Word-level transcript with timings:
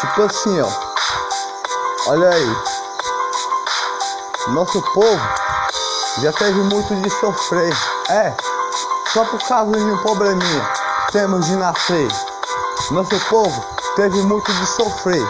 Tipo 0.00 0.22
assim, 0.22 0.60
ó. 0.60 0.68
Olha 2.08 2.28
aí. 2.28 2.56
Nosso 4.48 4.82
povo 4.92 5.28
já 6.20 6.32
teve 6.32 6.60
muito 6.60 6.94
de 6.96 7.10
sofrer. 7.10 7.76
É, 8.10 8.34
só 9.12 9.24
por 9.24 9.42
causa 9.48 9.72
de 9.72 9.84
um 9.84 9.96
probleminha 9.98 10.86
temos 11.12 11.46
de 11.46 11.56
nascer. 11.56 12.08
Nosso 12.90 13.18
povo 13.30 13.64
teve 13.96 14.20
muito 14.22 14.52
de 14.52 14.66
sofrer. 14.66 15.26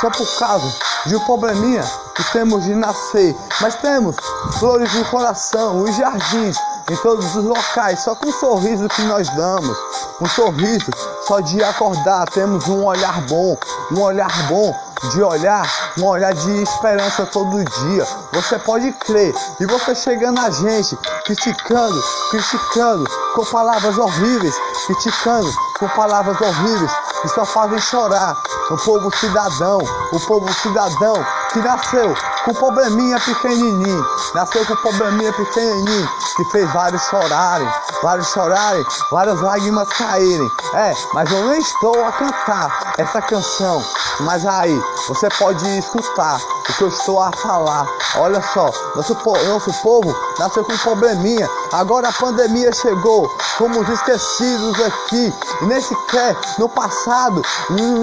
Só 0.00 0.10
por 0.10 0.26
causa 0.38 0.74
de 1.06 1.14
um 1.14 1.20
probleminha 1.20 1.84
que 2.16 2.32
temos 2.32 2.64
de 2.64 2.74
nascer. 2.74 3.36
Mas 3.60 3.76
temos 3.76 4.16
flores 4.58 4.92
no 4.92 5.04
coração, 5.04 5.82
os 5.82 5.94
jardins 5.96 6.56
em 6.90 6.96
todos 6.96 7.36
os 7.36 7.44
locais, 7.44 8.00
só 8.00 8.14
com 8.16 8.28
um 8.28 8.32
sorriso 8.32 8.88
que 8.88 9.02
nós 9.02 9.28
damos. 9.36 9.78
Um 10.20 10.28
sorriso 10.28 10.90
só 11.26 11.40
de 11.40 11.62
acordar, 11.62 12.28
temos 12.30 12.66
um 12.68 12.84
olhar 12.84 13.20
bom, 13.22 13.56
um 13.92 14.00
olhar 14.00 14.48
bom 14.48 14.74
de 15.10 15.22
olhar, 15.22 15.68
um 15.98 16.06
olhar 16.06 16.32
de 16.32 16.62
esperança 16.62 17.26
todo 17.26 17.64
dia. 17.64 18.06
Você 18.32 18.58
pode 18.58 18.92
crer. 18.92 19.34
E 19.60 19.66
você 19.66 19.94
chegando 19.94 20.38
a 20.40 20.50
gente, 20.50 20.96
criticando, 21.24 22.00
criticando 22.30 23.08
com 23.34 23.44
palavras 23.46 23.98
horríveis, 23.98 24.54
criticando 24.86 25.50
com 25.78 25.88
palavras 25.88 26.40
horríveis 26.40 26.92
que 27.20 27.28
só 27.28 27.44
fazem 27.44 27.78
chorar. 27.80 28.36
O 28.70 28.76
povo 28.76 29.10
cidadão, 29.16 29.78
o 30.12 30.20
povo 30.20 30.52
cidadão 30.54 31.14
que 31.52 31.58
nasceu 31.60 32.14
com 32.44 32.54
probleminha 32.54 33.18
pequenininho, 33.20 34.06
nasceu 34.34 34.64
com 34.66 34.76
probleminha 34.76 35.32
pequenininho, 35.32 36.08
que 36.36 36.44
fez 36.46 36.70
vários 36.72 37.02
chorarem, 37.02 37.68
vários 38.02 38.28
chorarem, 38.28 38.84
várias 39.10 39.40
lágrimas 39.40 39.88
caírem. 39.88 40.50
É, 40.74 40.94
mas 41.12 41.30
eu 41.30 41.48
nem 41.48 41.60
estou 41.60 42.04
a 42.04 42.12
cantar 42.12 42.94
essa 42.98 43.20
canção, 43.22 43.82
mas 44.20 44.44
aí 44.46 44.80
você 45.08 45.28
pode 45.38 45.78
escutar 45.78 46.38
o 46.38 46.72
que 46.72 46.82
eu 46.82 46.88
estou 46.88 47.20
a 47.20 47.30
falar. 47.32 47.86
Olha 48.16 48.42
só, 48.42 48.70
nosso, 48.94 49.14
nosso 49.46 49.72
povo 49.82 50.16
nasceu 50.38 50.64
com 50.64 50.76
probleminha, 50.78 51.48
agora 51.72 52.08
a 52.08 52.12
pandemia 52.12 52.72
chegou, 52.72 53.28
fomos 53.56 53.88
esquecidos 53.88 54.80
aqui, 54.80 55.32
e 55.62 55.64
nem 55.66 55.80
sequer 55.80 56.36
no 56.58 56.68
passado 56.68 57.42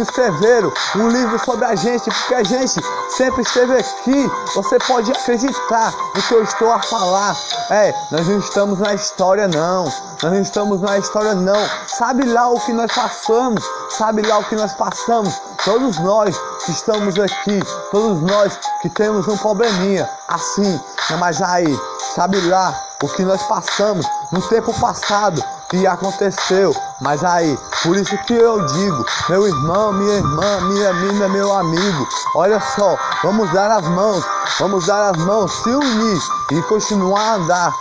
escreveram 0.02 0.72
um 0.96 1.10
livro 1.10 1.40
sobre 1.44 1.66
a 1.66 1.76
gente, 1.76 2.10
porque 2.10 2.36
a 2.36 2.44
gente 2.44 2.82
sempre 3.10 3.42
esteve 3.42 3.78
aqui. 3.78 4.29
Você 4.56 4.78
pode 4.80 5.12
acreditar 5.12 5.94
no 6.16 6.22
que 6.22 6.34
eu 6.34 6.44
estou 6.44 6.72
a 6.72 6.82
falar. 6.82 7.36
É, 7.70 7.94
nós 8.12 8.28
não 8.28 8.40
estamos 8.40 8.80
na 8.80 8.94
história, 8.94 9.48
não. 9.48 9.86
Nós 9.86 10.24
não 10.24 10.42
estamos 10.42 10.82
na 10.82 10.98
história, 10.98 11.34
não. 11.36 11.70
Sabe 11.88 12.26
lá 12.26 12.50
o 12.50 12.60
que 12.60 12.74
nós 12.74 12.92
passamos? 12.92 13.64
Sabe 13.90 14.22
lá 14.22 14.40
o 14.40 14.44
que 14.44 14.56
nós 14.56 14.74
passamos? 14.74 15.40
Todos 15.64 16.00
nós 16.00 16.38
que 16.66 16.72
estamos 16.72 17.20
aqui, 17.20 17.60
todos 17.92 18.22
nós 18.22 18.58
que 18.82 18.90
temos 18.90 19.28
um 19.28 19.38
probleminha 19.38 20.10
assim, 20.28 20.80
mas 21.20 21.42
aí, 21.42 21.80
sabe 22.16 22.40
lá 22.48 22.74
o 23.04 23.08
que 23.10 23.24
nós 23.24 23.42
passamos 23.44 24.06
no 24.32 24.42
tempo 24.44 24.74
passado 24.80 25.44
que 25.70 25.86
aconteceu, 25.86 26.76
mas 27.00 27.24
aí, 27.24 27.58
por 27.84 27.96
isso 27.96 28.18
que 28.26 28.34
eu 28.34 28.66
digo, 28.66 29.06
meu 29.30 29.48
irmão, 29.48 29.94
minha 29.94 30.16
irmã, 30.16 30.62
minha 30.62 30.94
mina, 30.94 31.30
meu 31.30 31.54
amigo, 31.54 32.08
olha 32.36 32.60
só, 32.76 32.98
vamos 33.24 33.52
dar 33.54 33.70
as 33.72 33.86
mãos, 33.86 34.26
vamos 34.60 34.88
dar 34.88 35.12
as 35.12 35.18
mãos, 35.18 35.52
se 35.64 35.70
unir 35.70 36.20
e 36.52 36.62
continuar 36.64 37.22
a 37.22 37.36
andar, 37.36 37.74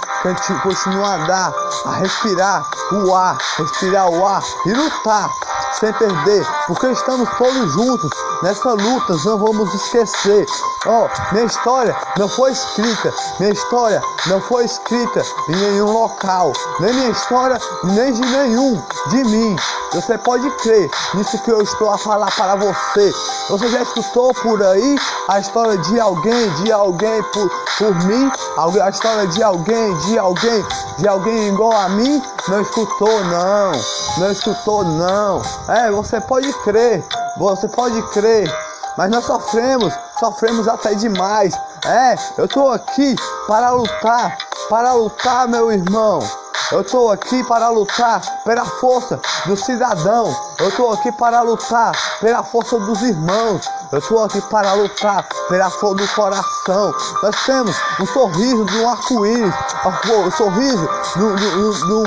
continuar 0.62 1.08
a 1.08 1.24
andar, 1.24 1.52
a 1.86 1.90
respirar 1.92 2.62
o 2.92 3.14
ar, 3.14 3.38
respirar 3.56 4.08
o 4.10 4.26
ar 4.26 4.42
e 4.66 4.72
lutar 4.74 5.30
sem 5.72 5.92
perder, 5.92 6.46
porque 6.66 6.86
estamos 6.88 7.28
todos 7.36 7.72
juntos 7.72 8.10
nessa 8.42 8.70
luta, 8.70 9.16
não 9.24 9.38
vamos 9.38 9.74
esquecer. 9.74 10.46
Oh, 10.86 11.08
minha 11.32 11.44
história 11.44 11.94
não 12.16 12.28
foi 12.28 12.52
escrita, 12.52 13.12
minha 13.38 13.52
história 13.52 14.02
não 14.26 14.40
foi 14.40 14.64
escrita 14.64 15.22
em 15.48 15.56
nenhum 15.56 15.92
local, 15.92 16.52
nem 16.80 16.92
minha 16.94 17.10
história, 17.10 17.58
nem 17.84 18.12
de 18.12 18.20
nenhum 18.20 18.82
de 19.08 19.24
mim. 19.24 19.56
Você 19.92 20.18
pode 20.18 20.50
crer 20.58 20.90
nisso 21.14 21.42
que 21.42 21.50
eu 21.50 21.62
estou 21.62 21.90
a 21.90 21.98
falar 21.98 22.30
para 22.36 22.56
você. 22.56 23.12
Você 23.48 23.68
já 23.68 23.82
escutou 23.82 24.32
por 24.34 24.62
aí 24.62 24.96
a 25.28 25.40
história 25.40 25.78
de 25.78 25.98
alguém, 25.98 26.50
de 26.62 26.70
alguém 26.70 27.22
por, 27.32 27.50
por 27.78 27.94
mim? 28.04 28.30
A 28.56 28.90
história 28.90 29.26
de 29.26 29.42
alguém, 29.42 29.96
de 29.98 30.18
alguém, 30.18 30.66
de 30.98 31.08
alguém 31.08 31.48
igual 31.48 31.72
a 31.72 31.88
mim? 31.88 32.22
Não 32.48 32.60
escutou, 32.60 33.24
não. 33.24 33.72
Não 34.18 34.30
escutou, 34.32 34.84
não. 34.84 35.42
É, 35.68 35.90
você 35.90 36.20
pode 36.20 36.52
crer, 36.64 37.04
você 37.36 37.68
pode 37.68 38.00
crer, 38.10 38.50
mas 38.96 39.10
nós 39.10 39.24
sofremos, 39.24 39.92
sofremos 40.18 40.66
até 40.66 40.94
demais. 40.94 41.54
É, 41.86 42.14
eu 42.36 42.46
estou 42.46 42.72
aqui 42.72 43.14
para 43.46 43.70
lutar, 43.70 44.36
para 44.68 44.92
lutar, 44.92 45.46
meu 45.48 45.70
irmão. 45.70 46.20
Eu 46.70 46.82
estou 46.82 47.10
aqui 47.10 47.42
para 47.44 47.70
lutar 47.70 48.20
pela 48.44 48.64
força 48.64 49.18
do 49.46 49.56
cidadão. 49.56 50.36
Eu 50.58 50.68
estou 50.68 50.92
aqui 50.92 51.10
para 51.12 51.40
lutar 51.40 51.92
pela 52.20 52.42
força 52.42 52.78
dos 52.78 53.00
irmãos. 53.00 53.70
Eu 53.90 54.00
estou 54.00 54.22
aqui 54.22 54.40
para 54.42 54.74
lutar 54.74 55.26
pela 55.48 55.70
força 55.70 55.96
do 56.04 56.08
coração. 56.08 56.94
Nós 57.22 57.46
temos 57.46 57.74
um 58.00 58.06
sorriso 58.06 58.64
de 58.66 58.80
um 58.80 58.90
arco-íris, 58.90 59.54
um 60.26 60.30
sorriso 60.30 60.88
de 61.16 61.22
um 61.22 62.04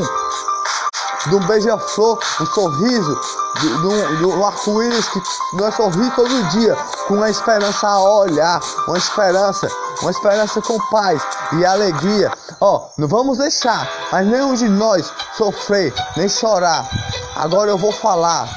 de 1.27 1.35
um 1.35 1.39
beija-flor, 1.47 2.19
um 2.39 2.45
sorriso, 2.47 3.21
de, 3.59 3.67
de, 3.67 4.17
de 4.17 4.25
um 4.25 4.45
arco-íris 4.45 5.07
que 5.09 5.21
nós 5.53 5.75
sorrimos 5.75 6.15
todo 6.15 6.49
dia, 6.49 6.75
com 7.07 7.15
uma 7.15 7.29
esperança 7.29 7.87
a 7.87 7.99
olhar, 7.99 8.59
uma 8.87 8.97
esperança, 8.97 9.67
uma 10.01 10.11
esperança 10.11 10.61
com 10.61 10.77
paz 10.89 11.21
e 11.53 11.65
alegria. 11.65 12.31
Ó, 12.59 12.77
oh, 12.77 12.89
não 12.97 13.07
vamos 13.07 13.37
deixar, 13.37 13.87
mas 14.11 14.25
nenhum 14.25 14.53
de 14.53 14.67
nós 14.69 15.11
sofrer, 15.37 15.93
nem 16.15 16.27
chorar. 16.27 16.89
Agora 17.35 17.69
eu 17.69 17.77
vou 17.77 17.91
falar. 17.91 18.47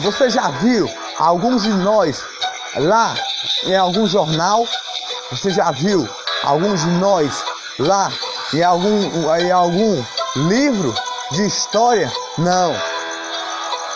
Você 0.00 0.30
já 0.30 0.48
viu 0.48 0.88
alguns 1.18 1.62
de 1.62 1.70
nós 1.70 2.22
lá 2.76 3.14
em 3.64 3.76
algum 3.76 4.06
jornal? 4.06 4.66
Você 5.30 5.50
já 5.50 5.70
viu 5.70 6.08
alguns 6.42 6.80
de 6.80 6.90
nós 6.92 7.44
lá 7.78 8.10
em 8.52 8.62
algum, 8.62 9.36
em 9.36 9.50
algum 9.50 10.04
livro? 10.36 10.94
De 11.32 11.46
história? 11.46 12.12
Não. 12.38 12.74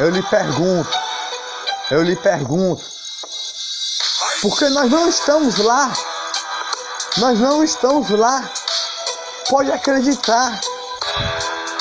Eu 0.01 0.11
lhe 0.11 0.23
pergunto, 0.23 0.91
eu 1.91 2.03
lhe 2.03 2.17
pergunto, 2.17 2.85
porque 4.43 4.69
nós 4.71 4.91
não 4.91 5.09
estamos 5.09 5.59
lá, 5.59 5.93
nós 7.19 7.39
não 7.39 7.63
estamos 7.63 8.11
lá, 8.11 8.51
pode 9.49 9.71
acreditar, 9.71 10.61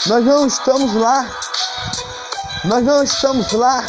nós 0.06 0.24
não 0.24 0.46
estamos 0.46 0.94
lá, 0.94 1.28
nós 2.66 2.84
não 2.84 3.04
estamos 3.04 3.52
lá, 3.54 3.84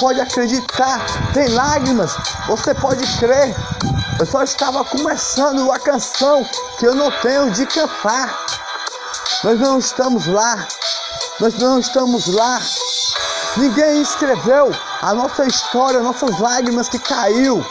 pode 0.00 0.20
acreditar, 0.20 1.00
tem 1.32 1.48
lágrimas, 1.48 2.16
você 2.48 2.74
pode 2.74 3.06
crer, 3.18 3.54
eu 4.18 4.26
só 4.26 4.42
estava 4.42 4.84
começando 4.84 5.70
a 5.70 5.78
canção 5.78 6.44
que 6.78 6.86
eu 6.86 6.94
não 6.94 7.10
tenho 7.20 7.52
de 7.52 7.64
cantar. 7.66 8.47
Nós 9.44 9.60
não 9.60 9.78
estamos 9.78 10.26
lá. 10.26 10.66
Nós 11.38 11.54
não 11.54 11.78
estamos 11.78 12.26
lá. 12.26 12.60
Ninguém 13.56 14.02
escreveu 14.02 14.74
a 15.00 15.14
nossa 15.14 15.46
história, 15.46 16.00
nossas 16.00 16.40
lágrimas 16.40 16.88
que 16.88 16.98
caiu. 16.98 17.64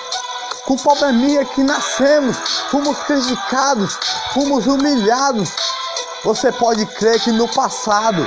Com 0.66 0.78
probleminha 0.78 1.44
que 1.44 1.61
nascemos, 1.63 2.38
fomos 2.72 2.97
criticados, 3.00 3.97
fomos 4.33 4.66
humilhados. 4.66 5.50
Você 6.23 6.51
pode 6.53 6.85
crer 6.85 7.19
que 7.19 7.31
no 7.31 7.47
passado, 7.50 8.25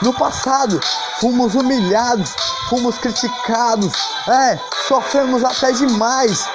no 0.00 0.12
passado, 0.14 0.80
fomos 1.20 1.54
humilhados, 1.54 2.34
fomos 2.70 2.96
criticados, 2.98 3.92
é, 4.28 4.58
sofremos 4.88 5.44
até 5.44 5.72
demais. 5.72 6.46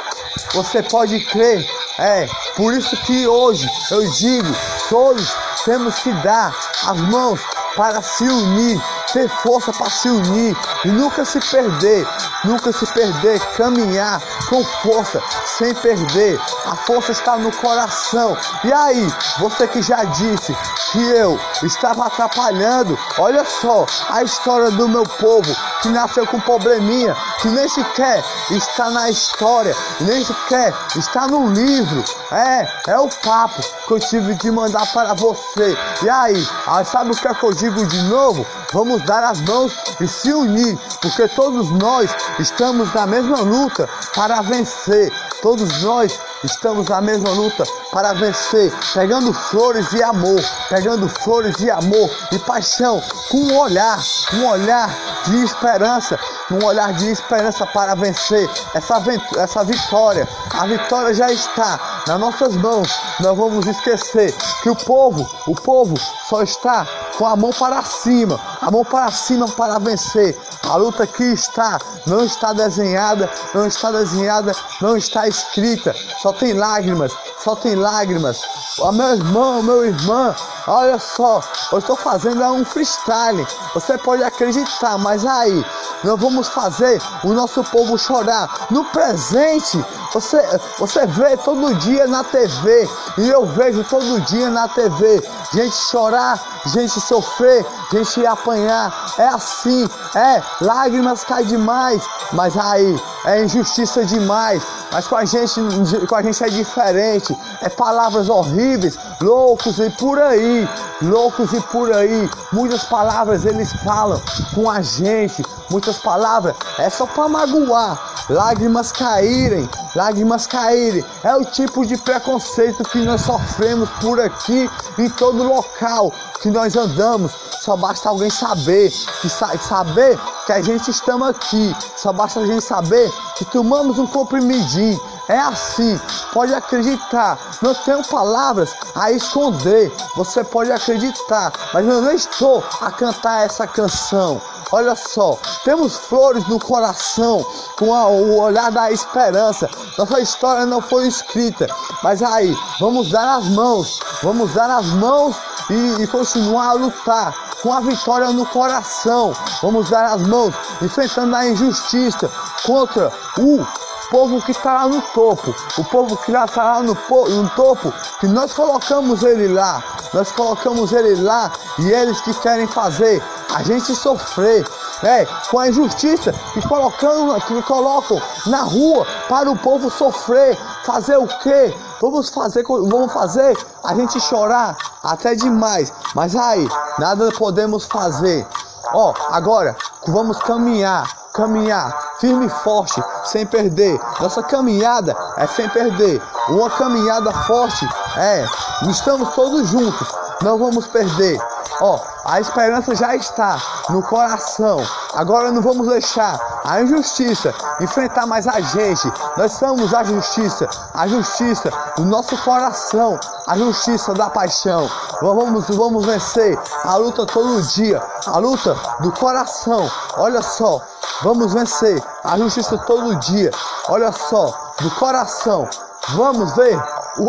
Você 0.53 0.81
pode 0.83 1.19
crer, 1.25 1.63
é, 1.99 2.27
por 2.55 2.73
isso 2.73 2.95
que 3.03 3.27
hoje 3.27 3.67
eu 3.91 4.09
digo, 4.11 4.47
todos 4.89 5.35
temos 5.69 5.99
que 5.99 6.11
dar 6.23 6.51
as 6.87 6.97
mãos 6.97 7.39
para 7.75 8.01
se 8.01 8.23
unir, 8.23 8.81
ter 9.13 9.27
força 9.27 9.71
para 9.73 9.89
se 9.89 10.09
unir 10.09 10.55
e 10.85 10.87
nunca 10.89 11.25
se 11.25 11.39
perder, 11.39 12.07
nunca 12.43 12.71
se 12.71 12.85
perder, 12.87 13.39
caminhar 13.55 14.21
com 14.49 14.63
força, 14.63 15.21
sem 15.45 15.73
perder. 15.75 16.39
A 16.65 16.75
força 16.75 17.11
está 17.11 17.37
no 17.37 17.51
coração. 17.57 18.37
E 18.63 18.71
aí, 18.71 19.07
você 19.39 19.67
que 19.67 19.81
já 19.81 20.03
disse 20.03 20.55
que 20.91 21.03
eu 21.11 21.39
estava 21.63 22.07
atrapalhando, 22.07 22.97
olha 23.17 23.45
só 23.45 23.85
a 24.09 24.23
história 24.23 24.71
do 24.71 24.87
meu 24.87 25.03
povo 25.03 25.55
que 25.81 25.89
nasceu 25.89 26.25
com 26.27 26.39
probleminha, 26.39 27.15
que 27.41 27.47
nem 27.47 27.67
sequer 27.67 28.23
está 28.51 28.89
na 28.89 29.09
história, 29.09 29.75
nem 30.01 30.23
sequer 30.23 30.73
está 30.95 31.27
no 31.27 31.47
livro. 31.47 32.03
É, 32.31 32.91
é 32.91 32.99
o 32.99 33.09
papo 33.09 33.61
que 33.87 33.93
eu 33.93 33.99
tive 33.99 34.35
de 34.35 34.51
mandar 34.51 34.85
para 34.93 35.13
você. 35.13 35.77
E 36.03 36.09
aí, 36.09 36.47
ah, 36.67 36.83
sabe 36.83 37.11
o 37.11 37.15
que, 37.15 37.27
é 37.27 37.33
que 37.33 37.43
eu 37.43 37.53
digo 37.53 37.85
de 37.87 38.01
novo? 38.03 38.45
Vamos 38.71 39.01
dar 39.03 39.23
as 39.23 39.41
mãos 39.41 39.73
e 39.99 40.07
se 40.07 40.31
unir, 40.31 40.77
porque 41.01 41.27
todos 41.29 41.71
nós 41.71 42.15
estamos 42.39 42.93
na 42.93 43.07
mesma 43.07 43.39
luta 43.39 43.89
para 44.13 44.41
vencer. 44.41 45.11
Todos 45.41 45.81
nós 45.81 46.19
estamos 46.43 46.87
na 46.87 47.01
mesma 47.01 47.31
luta 47.31 47.63
para 47.91 48.13
vencer, 48.13 48.71
pegando 48.93 49.33
flores 49.33 49.91
e 49.93 50.03
amor, 50.03 50.39
pegando 50.69 51.09
flores 51.09 51.59
e 51.61 51.71
amor 51.71 52.09
e 52.31 52.37
paixão, 52.39 53.01
com 53.29 53.37
um 53.37 53.57
olhar, 53.57 53.99
um 54.33 54.47
olhar 54.47 54.95
de 55.25 55.43
esperança, 55.43 56.19
um 56.51 56.63
olhar 56.65 56.93
de 56.93 57.11
esperança 57.11 57.65
para 57.67 57.95
vencer 57.95 58.49
essa, 58.73 59.01
essa 59.37 59.63
vitória. 59.63 60.27
A 60.51 60.65
vitória 60.65 61.13
já 61.13 61.31
está 61.31 62.03
nas 62.07 62.19
nossas 62.19 62.55
mãos. 62.55 62.89
Não 63.19 63.35
vamos 63.35 63.65
esquecer 63.67 64.33
que 64.61 64.69
o 64.69 64.75
povo, 64.75 65.29
o 65.47 65.55
povo 65.55 65.95
só 66.27 66.41
está 66.41 66.87
com 67.17 67.25
a 67.25 67.35
mão 67.35 67.51
para 67.51 67.83
cima, 67.83 68.39
a 68.61 68.71
mão 68.71 68.83
para 68.85 69.11
cima 69.11 69.47
para 69.49 69.77
vencer. 69.79 70.37
A 70.63 70.75
luta 70.75 71.05
que 71.05 71.23
está 71.23 71.79
não 72.05 72.23
está 72.23 72.53
desenhada, 72.53 73.29
não 73.53 73.65
está 73.65 73.91
desenhada, 73.91 74.53
não 74.81 74.95
está 74.95 75.27
escrita. 75.27 75.93
Só 76.21 76.31
tem 76.33 76.53
lágrimas, 76.53 77.11
só 77.43 77.55
tem 77.55 77.75
lágrimas. 77.75 78.41
O 78.77 78.91
meu 78.91 79.15
irmão, 79.15 79.63
meu 79.63 79.85
irmã, 79.85 80.35
olha 80.67 80.99
só, 80.99 81.41
eu 81.71 81.79
estou 81.79 81.95
fazendo 81.95 82.43
um 82.45 82.63
freestyle. 82.63 83.45
Você 83.73 83.97
pode 83.97 84.23
acreditar, 84.23 84.97
mas 84.97 85.25
aí 85.25 85.65
nós 86.03 86.19
vamos 86.19 86.47
fazer 86.47 87.01
o 87.23 87.33
nosso 87.33 87.63
povo 87.65 87.97
chorar 87.97 88.67
no 88.69 88.85
presente. 88.85 89.83
Você, 90.13 90.41
você 90.77 91.05
vê 91.05 91.37
todo 91.37 91.75
dia 91.75 92.07
na 92.07 92.23
TV 92.23 92.89
e 93.17 93.29
eu 93.29 93.45
vejo 93.45 93.83
todo 93.83 94.21
dia 94.21 94.49
na 94.49 94.67
TV 94.67 95.21
gente 95.53 95.75
chorar, 95.75 96.39
gente 96.67 96.99
sofrer, 96.99 97.65
gente 97.91 98.25
apanhar. 98.25 99.13
É 99.17 99.27
assim, 99.27 99.87
é 100.15 100.41
lágrimas 100.61 101.23
caem 101.23 101.47
demais, 101.47 102.03
mas 102.33 102.57
aí 102.57 103.01
é 103.25 103.43
injustiça 103.43 104.05
demais. 104.05 104.61
Mas 104.91 105.07
com 105.07 105.15
a 105.15 105.25
gente, 105.25 105.61
com 106.07 106.15
a 106.15 106.21
gente 106.21 106.43
é 106.43 106.49
diferente. 106.49 107.28
É 107.61 107.69
palavras 107.69 108.29
horríveis, 108.29 108.97
loucos 109.21 109.79
e 109.79 109.89
por 109.91 110.19
aí, 110.21 110.67
loucos 111.01 111.53
e 111.53 111.61
por 111.61 111.93
aí. 111.93 112.29
Muitas 112.51 112.83
palavras 112.83 113.45
eles 113.45 113.71
falam 113.83 114.21
com 114.53 114.69
a 114.69 114.81
gente. 114.81 115.43
Muitas 115.69 115.97
palavras 115.97 116.55
é 116.77 116.89
só 116.89 117.05
para 117.05 117.27
magoar. 117.27 118.09
Lágrimas 118.29 118.91
caírem, 118.91 119.67
lágrimas 119.95 120.45
caírem. 120.45 121.03
É 121.23 121.35
o 121.35 121.43
tipo 121.43 121.83
de 121.83 121.97
preconceito 121.97 122.83
que 122.83 122.99
nós 122.99 123.21
sofremos 123.21 123.89
por 124.01 124.19
aqui, 124.19 124.69
em 124.99 125.09
todo 125.09 125.43
local 125.43 126.13
que 126.39 126.49
nós 126.49 126.75
andamos. 126.75 127.31
Só 127.59 127.75
basta 127.75 128.09
alguém 128.09 128.29
saber, 128.29 128.91
que 129.21 129.29
sa 129.29 129.57
saber 129.57 130.17
que 130.45 130.51
a 130.51 130.61
gente 130.61 130.91
estamos 130.91 131.27
aqui. 131.29 131.75
Só 131.97 132.13
basta 132.13 132.39
a 132.39 132.45
gente 132.45 132.63
saber 132.63 133.11
que 133.35 133.45
tomamos 133.45 133.97
um 133.97 134.07
comprimidinho. 134.07 134.99
É 135.29 135.39
assim, 135.39 136.01
pode 136.33 136.51
acreditar. 136.55 137.37
Não 137.61 137.75
tenho 137.75 138.03
palavras 138.03 138.73
a 138.95 139.11
esconder. 139.11 139.93
Você 140.15 140.43
pode 140.43 140.71
acreditar, 140.71 141.53
mas 141.71 141.87
eu 141.87 142.01
não 142.01 142.11
estou 142.11 142.63
a 142.81 142.89
cantar 142.89 143.45
essa 143.45 143.67
canção. 143.67 144.41
Olha 144.71 144.95
só, 144.95 145.37
temos 145.63 145.97
flores 145.97 146.47
no 146.47 146.59
coração, 146.59 147.45
com 147.77 147.93
a, 147.93 148.07
o 148.07 148.39
olhar 148.39 148.71
da 148.71 148.91
esperança. 148.91 149.69
Nossa 149.97 150.19
história 150.19 150.65
não 150.65 150.81
foi 150.81 151.07
escrita, 151.07 151.67
mas 152.03 152.23
aí, 152.23 152.55
vamos 152.79 153.11
dar 153.11 153.37
as 153.37 153.47
mãos, 153.49 153.99
vamos 154.23 154.53
dar 154.53 154.69
as 154.69 154.87
mãos 154.87 155.35
e, 155.69 156.03
e 156.03 156.07
continuar 156.07 156.69
a 156.69 156.73
lutar 156.73 157.35
com 157.61 157.73
a 157.73 157.81
vitória 157.81 158.31
no 158.31 158.45
coração. 158.47 159.33
Vamos 159.61 159.89
dar 159.89 160.05
as 160.05 160.21
mãos, 160.21 160.55
enfrentando 160.81 161.35
a 161.35 161.47
injustiça 161.47 162.29
contra 162.65 163.11
o 163.37 163.88
povo 164.09 164.41
que 164.41 164.51
está 164.51 164.73
lá 164.73 164.87
no 164.87 165.01
topo, 165.01 165.55
o 165.77 165.83
povo 165.85 166.17
que 166.17 166.31
lá 166.31 166.45
está 166.45 166.63
lá 166.63 166.81
no, 166.81 166.93
no 166.93 167.49
topo, 167.51 167.93
que 168.19 168.27
nós 168.27 168.53
colocamos 168.53 169.23
ele 169.23 169.47
lá, 169.47 169.83
nós 170.13 170.31
colocamos 170.31 170.91
ele 170.91 171.21
lá 171.21 171.51
e 171.77 171.89
eles 171.89 172.19
que 172.21 172.33
querem 172.35 172.67
fazer 172.67 173.21
a 173.53 173.63
gente 173.63 173.95
sofrer, 173.95 174.65
né, 175.01 175.25
com 175.49 175.59
a 175.59 175.69
injustiça 175.69 176.33
que, 176.53 176.67
colocando, 176.67 177.39
que 177.41 177.61
colocam 177.63 178.21
na 178.47 178.61
rua 178.61 179.05
para 179.27 179.49
o 179.49 179.57
povo 179.57 179.89
sofrer, 179.89 180.57
fazer 180.83 181.17
o 181.17 181.27
quê? 181.27 181.73
Vamos 182.01 182.29
fazer, 182.29 182.63
vamos 182.63 183.11
fazer 183.11 183.57
a 183.83 183.95
gente 183.95 184.19
chorar 184.19 184.77
até 185.03 185.35
demais, 185.35 185.93
mas 186.15 186.35
aí 186.35 186.67
nada 186.97 187.31
podemos 187.31 187.85
fazer. 187.85 188.45
Ó, 188.93 189.13
agora 189.31 189.75
vamos 190.07 190.37
caminhar, 190.39 191.07
caminhar 191.39 191.97
firme 192.19 192.47
e 192.47 192.49
forte, 192.49 193.01
sem 193.23 193.45
perder. 193.45 193.97
Nossa 194.19 194.43
caminhada 194.43 195.15
é 195.37 195.47
sem 195.47 195.69
perder. 195.69 196.21
Uma 196.49 196.69
caminhada 196.69 197.31
forte 197.31 197.87
é, 198.17 198.45
estamos 198.89 199.29
todos 199.33 199.69
juntos, 199.69 200.07
não 200.41 200.59
vamos 200.59 200.85
perder. 200.87 201.39
Ó, 201.79 201.97
a 202.29 202.39
esperança 202.39 202.93
já 202.93 203.15
está 203.15 203.59
no 203.89 204.03
coração. 204.03 204.85
Agora 205.15 205.51
não 205.51 205.63
vamos 205.63 205.87
deixar 205.87 206.39
a 206.63 206.79
injustiça 206.79 207.51
enfrentar 207.81 208.27
mais 208.27 208.47
a 208.47 208.61
gente. 208.61 209.11
Nós 209.35 209.53
somos 209.53 209.95
a 209.95 210.03
justiça, 210.03 210.69
a 210.93 211.07
justiça 211.07 211.71
do 211.97 212.05
nosso 212.05 212.37
coração, 212.43 213.19
a 213.47 213.57
justiça 213.57 214.13
da 214.13 214.29
paixão. 214.29 214.87
Vamos, 215.23 215.67
vamos 215.69 216.05
vencer 216.05 216.55
a 216.85 216.97
luta 216.97 217.25
todo 217.25 217.63
dia, 217.63 217.99
a 218.27 218.37
luta 218.37 218.75
do 218.99 219.11
coração. 219.13 219.89
Olha 220.15 220.43
só, 220.43 220.79
vamos 221.23 221.51
vencer 221.51 221.99
a 222.23 222.37
justiça 222.37 222.77
todo 222.77 223.15
dia. 223.15 223.49
Olha 223.87 224.11
só, 224.11 224.53
do 224.79 224.91
coração. 224.91 225.67
Vamos 226.09 226.55
ver 226.55 226.79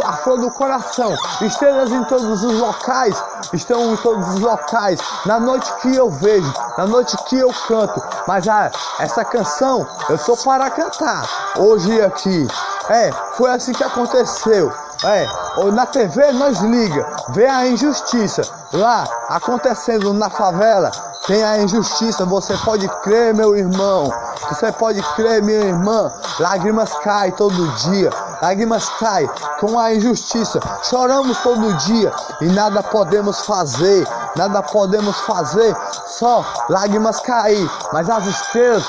a 0.05 0.13
flor 0.13 0.39
do 0.39 0.51
coração. 0.51 1.15
Estrelas 1.41 1.91
em 1.91 2.05
todos 2.05 2.45
os 2.45 2.59
locais, 2.59 3.23
estão 3.53 3.93
em 3.93 3.97
todos 3.97 4.29
os 4.35 4.41
locais. 4.41 5.01
Na 5.27 5.41
noite 5.41 5.73
que 5.81 5.95
eu 5.95 6.11
vejo, 6.11 6.53
na 6.77 6.87
noite 6.87 7.17
que 7.25 7.39
eu 7.39 7.53
canto. 7.67 8.03
Mas 8.27 8.47
ah, 8.47 8.71
essa 8.99 9.25
canção 9.25 9.87
eu 10.09 10.19
sou 10.19 10.37
para 10.37 10.71
cantar 10.71 11.29
hoje 11.57 12.01
aqui. 12.01 12.47
É, 12.89 13.11
foi 13.35 13.51
assim 13.51 13.73
que 13.73 13.85
aconteceu. 13.85 14.73
É, 15.03 15.27
na 15.73 15.87
TV 15.87 16.33
nós 16.33 16.61
liga, 16.61 17.07
vê 17.31 17.47
a 17.47 17.67
injustiça 17.67 18.43
lá 18.73 19.09
acontecendo 19.29 20.13
na 20.13 20.29
favela, 20.29 20.91
tem 21.27 21.43
a 21.45 21.59
injustiça, 21.59 22.25
você 22.25 22.57
pode 22.59 22.89
crer, 23.03 23.33
meu 23.35 23.57
irmão. 23.57 24.11
Você 24.49 24.73
pode 24.73 25.01
crer, 25.15 25.43
minha 25.43 25.61
irmã. 25.61 26.11
Lágrimas 26.41 26.93
caem 27.05 27.31
todo 27.33 27.69
dia. 27.77 28.11
Lágrimas 28.43 28.89
caem 28.99 29.31
com 29.61 29.79
a 29.79 29.95
injustiça. 29.95 30.59
Choramos 30.83 31.39
todo 31.39 31.75
dia 31.75 32.11
e 32.41 32.47
nada 32.47 32.83
podemos 32.83 33.47
fazer. 33.47 34.05
Nada 34.37 34.63
podemos 34.63 35.17
fazer. 35.21 35.77
Só 36.07 36.45
lágrimas 36.69 37.21
cair. 37.21 37.71
Mas 37.93 38.09
as 38.09 38.27
estrelas 38.27 38.85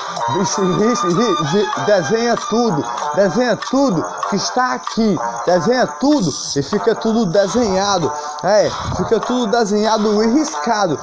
desenha 1.86 2.36
tudo. 2.50 2.84
Desenha 3.16 3.58
tudo 3.58 4.06
que 4.30 4.36
está 4.36 4.74
aqui. 4.74 5.18
Desenha 5.46 5.88
tudo 5.88 6.30
e 6.56 6.64
fica 6.64 6.96
tudo 6.96 7.26
desenhado. 7.26 8.12
É, 8.44 8.70
fica 8.98 9.20
tudo 9.20 9.48
desenhado 9.48 10.24
e 10.24 10.28
riscado. 10.28 11.00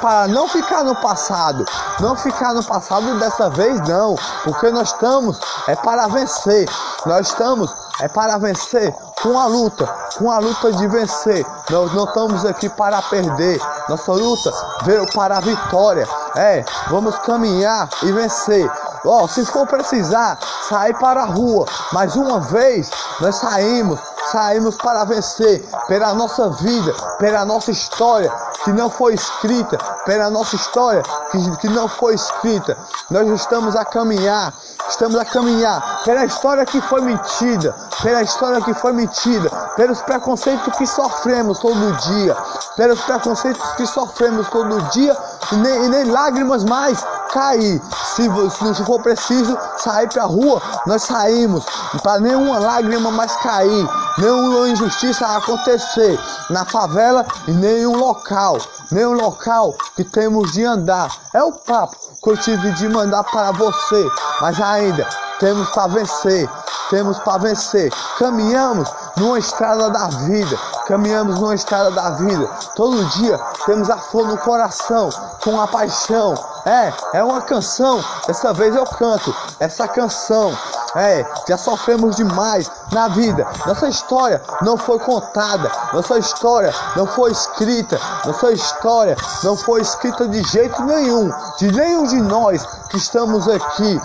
Para 0.00 0.28
não 0.28 0.48
ficar 0.48 0.84
no 0.84 0.94
passado. 0.96 1.64
Não 2.00 2.14
ficar 2.14 2.54
no 2.54 2.64
passado 2.64 3.18
dessa 3.18 3.50
vez 3.50 3.80
não. 3.88 4.14
Porque 4.44 4.70
nós 4.70 4.92
estamos 4.92 5.38
é 5.66 5.74
para 5.74 6.06
vencer. 6.08 6.68
Nós 7.06 7.28
estamos 7.28 7.74
é 8.00 8.08
para 8.08 8.38
vencer 8.38 8.94
com 9.22 9.38
a 9.38 9.46
luta, 9.46 9.86
com 10.16 10.30
a 10.30 10.38
luta 10.38 10.72
de 10.72 10.86
vencer. 10.86 11.44
Nós 11.70 11.92
não 11.94 12.04
estamos 12.04 12.44
aqui 12.44 12.68
para 12.68 13.02
perder. 13.02 13.60
Nossa 13.88 14.12
luta 14.12 14.52
veio 14.84 15.06
para 15.12 15.38
a 15.38 15.40
vitória. 15.40 16.06
É, 16.36 16.64
vamos 16.88 17.16
caminhar 17.18 17.88
e 18.02 18.12
vencer. 18.12 18.70
Ó, 19.04 19.26
se 19.26 19.44
for 19.46 19.66
precisar, 19.66 20.38
sair 20.68 20.94
para 20.98 21.22
a 21.22 21.26
rua. 21.26 21.66
Mais 21.92 22.16
uma 22.16 22.40
vez, 22.40 22.90
nós 23.20 23.36
saímos, 23.36 23.98
saímos 24.30 24.76
para 24.76 25.04
vencer 25.04 25.64
pela 25.86 26.14
nossa 26.14 26.50
vida, 26.50 26.94
pela 27.18 27.44
nossa 27.44 27.70
história 27.70 28.32
que 28.64 28.72
não 28.72 28.90
foi 28.90 29.14
escrita, 29.14 29.78
pela 30.04 30.30
nossa 30.30 30.56
história 30.56 31.02
que, 31.30 31.56
que 31.58 31.68
não 31.68 31.88
foi 31.88 32.14
escrita. 32.14 32.76
Nós 33.10 33.28
estamos 33.28 33.76
a 33.76 33.84
caminhar, 33.84 34.52
estamos 34.88 35.16
a 35.16 35.24
caminhar 35.24 36.02
pela 36.04 36.24
história 36.24 36.64
que 36.66 36.80
foi 36.80 37.00
mentida, 37.00 37.74
pela 38.02 38.22
história 38.22 38.60
que 38.60 38.74
foi 38.74 38.92
mentida, 38.92 39.48
pelos 39.76 40.02
preconceitos 40.02 40.76
que 40.76 40.86
sofremos 40.86 41.58
todo 41.58 41.96
dia, 42.08 42.36
pelos 42.76 43.00
preconceitos 43.02 43.72
que 43.76 43.86
sofremos 43.86 44.48
todo 44.48 44.80
dia 44.90 45.16
e 45.52 45.56
nem, 45.56 45.88
nem 45.88 46.04
lágrimas 46.04 46.64
mais 46.64 47.04
cair. 47.32 47.80
Se, 48.14 48.28
se 48.74 48.84
for 48.84 49.00
preciso 49.00 49.56
sair 49.78 50.08
para 50.08 50.22
a 50.22 50.26
rua, 50.26 50.60
nós 50.86 51.02
saímos 51.02 51.64
para 52.02 52.20
nenhuma 52.20 52.58
lágrima 52.58 53.10
mais 53.10 53.34
cair, 53.36 53.88
nenhuma 54.18 54.68
injustiça 54.68 55.26
acontecer 55.26 56.18
na 56.50 56.64
favela 56.64 57.26
e 57.46 57.52
nenhum 57.52 57.96
local, 57.96 58.58
nenhum 58.90 59.12
local 59.12 59.74
que 59.94 60.04
temos 60.04 60.52
de 60.52 60.64
andar. 60.64 61.10
É 61.34 61.42
o 61.42 61.52
papo 61.52 61.96
que 62.22 62.30
eu 62.30 62.36
tive 62.36 62.72
de 62.72 62.88
mandar 62.88 63.24
para 63.24 63.52
você, 63.52 64.08
mas 64.40 64.60
ainda 64.60 65.06
temos 65.38 65.68
para 65.70 65.86
vencer, 65.86 66.48
temos 66.90 67.18
para 67.20 67.38
vencer. 67.38 67.92
Caminhamos 68.18 68.88
numa 69.16 69.38
estrada 69.38 69.90
da 69.90 70.08
vida, 70.08 70.58
caminhamos 70.86 71.38
numa 71.38 71.54
estrada 71.54 71.90
da 71.90 72.10
vida. 72.10 72.48
Todo 72.74 73.04
dia 73.10 73.38
temos 73.66 73.88
a 73.88 73.98
flor 73.98 74.26
no 74.26 74.38
coração, 74.38 75.10
com 75.42 75.60
a 75.60 75.66
paixão. 75.66 76.34
É, 76.66 76.92
é 77.14 77.24
uma 77.24 77.40
canção. 77.40 78.04
Dessa 78.26 78.52
vez 78.52 78.74
eu 78.74 78.84
canto 78.84 79.34
essa 79.60 79.86
canção. 79.86 80.56
É, 80.94 81.24
já 81.46 81.56
sofremos 81.56 82.16
demais 82.16 82.70
na 82.92 83.08
vida. 83.08 83.46
Nossa 83.66 83.88
história 83.88 84.42
não 84.62 84.76
foi 84.76 84.98
contada, 84.98 85.70
nossa 85.92 86.18
história 86.18 86.74
não 86.96 87.06
foi 87.06 87.30
escrita, 87.30 88.00
nossa 88.24 88.50
história 88.52 89.14
não 89.42 89.54
foi 89.54 89.82
escrita 89.82 90.26
de 90.26 90.42
jeito 90.44 90.82
nenhum, 90.84 91.30
de 91.58 91.70
nenhum 91.70 92.04
de 92.04 92.16
nós 92.22 92.64
que 92.88 92.96
estamos 92.96 93.46
aqui. 93.48 94.00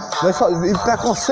e 0.70 0.78
preconceito 0.80 1.23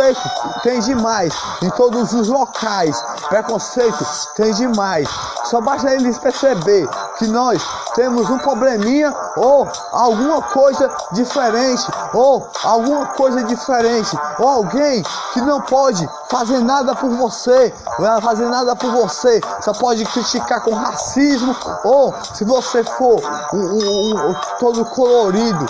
tem 0.64 0.80
demais 0.80 1.34
em 1.62 1.70
todos 1.72 2.14
os 2.14 2.28
locais. 2.28 3.02
Preconceito 3.30 4.06
tem 4.36 4.54
demais. 4.54 5.08
Só 5.46 5.60
basta 5.60 5.92
eles 5.94 6.18
perceber 6.18 6.88
que 7.18 7.28
nós 7.28 7.62
temos 7.96 8.30
um 8.30 8.38
probleminha 8.38 9.14
ou 9.36 9.68
alguma 9.92 10.42
coisa 10.42 10.90
diferente, 11.12 11.86
ou 12.14 12.48
alguma 12.64 13.08
coisa 13.08 13.44
diferente, 13.44 14.18
ou 14.40 14.48
alguém 14.48 15.04
que 15.34 15.42
não 15.42 15.62
pode 15.62 16.08
fazer 16.30 16.60
nada 16.60 16.96
por 16.96 17.10
você, 17.10 17.74
não 18.00 18.22
fazer 18.22 18.46
nada 18.46 18.76
por 18.76 18.92
você, 18.92 19.42
só 19.62 19.74
pode 19.74 20.06
criticar 20.06 20.62
com 20.62 20.74
racismo, 20.74 21.56
ou 21.84 22.14
se 22.34 22.46
você 22.46 22.84
for 22.84 23.22
um, 23.54 23.58
um, 23.58 24.30
um, 24.30 24.36
todo 24.60 24.86
colorido, 24.86 25.66